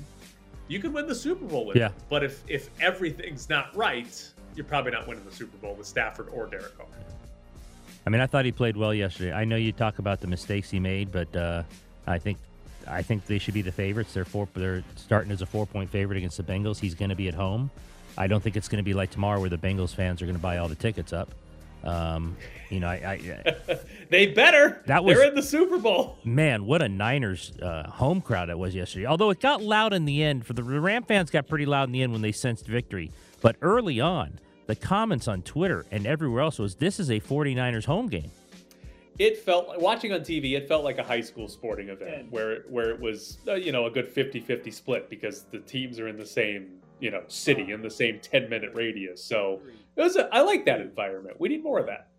[0.67, 1.89] you can win the Super Bowl with Yeah.
[1.89, 1.93] him.
[2.09, 6.30] But if if everything's not right, you're probably not winning the Super Bowl with Stafford
[6.32, 6.88] or Derek Carr.
[8.05, 9.34] I mean, I thought he played well yesterday.
[9.34, 11.63] I know you talk about the mistakes he made, but uh,
[12.05, 12.38] I think
[12.88, 14.13] I think they should be the favorites.
[14.13, 14.47] They're four.
[14.53, 16.80] They're starting as a four point favorite against the Bengals.
[16.80, 17.69] He's going to be at home.
[18.17, 20.38] I don't think it's going to be like tomorrow where the Bengals fans are going
[20.38, 21.30] to buy all the tickets up.
[21.84, 22.36] Um,
[22.69, 23.55] you know, I, I
[24.09, 24.82] They better.
[24.88, 26.17] That was- They're in the Super Bowl.
[26.23, 29.05] man, what a Niners uh, home crowd it was yesterday.
[29.05, 31.88] Although it got loud in the end for the, the Ram fans got pretty loud
[31.89, 33.11] in the end when they sensed victory.
[33.41, 37.86] But early on, the comments on Twitter and everywhere else was this is a 49ers
[37.86, 38.32] home game.
[39.19, 40.55] It felt like watching on TV.
[40.55, 43.86] It felt like a high school sporting event where where it was uh, you know
[43.88, 47.82] a good 50-50 split because the teams are in the same you know city in
[47.82, 49.23] the same ten minute radius.
[49.23, 49.61] So
[49.97, 50.15] it was.
[50.15, 51.39] A, I like that environment.
[51.39, 52.09] We need more of that.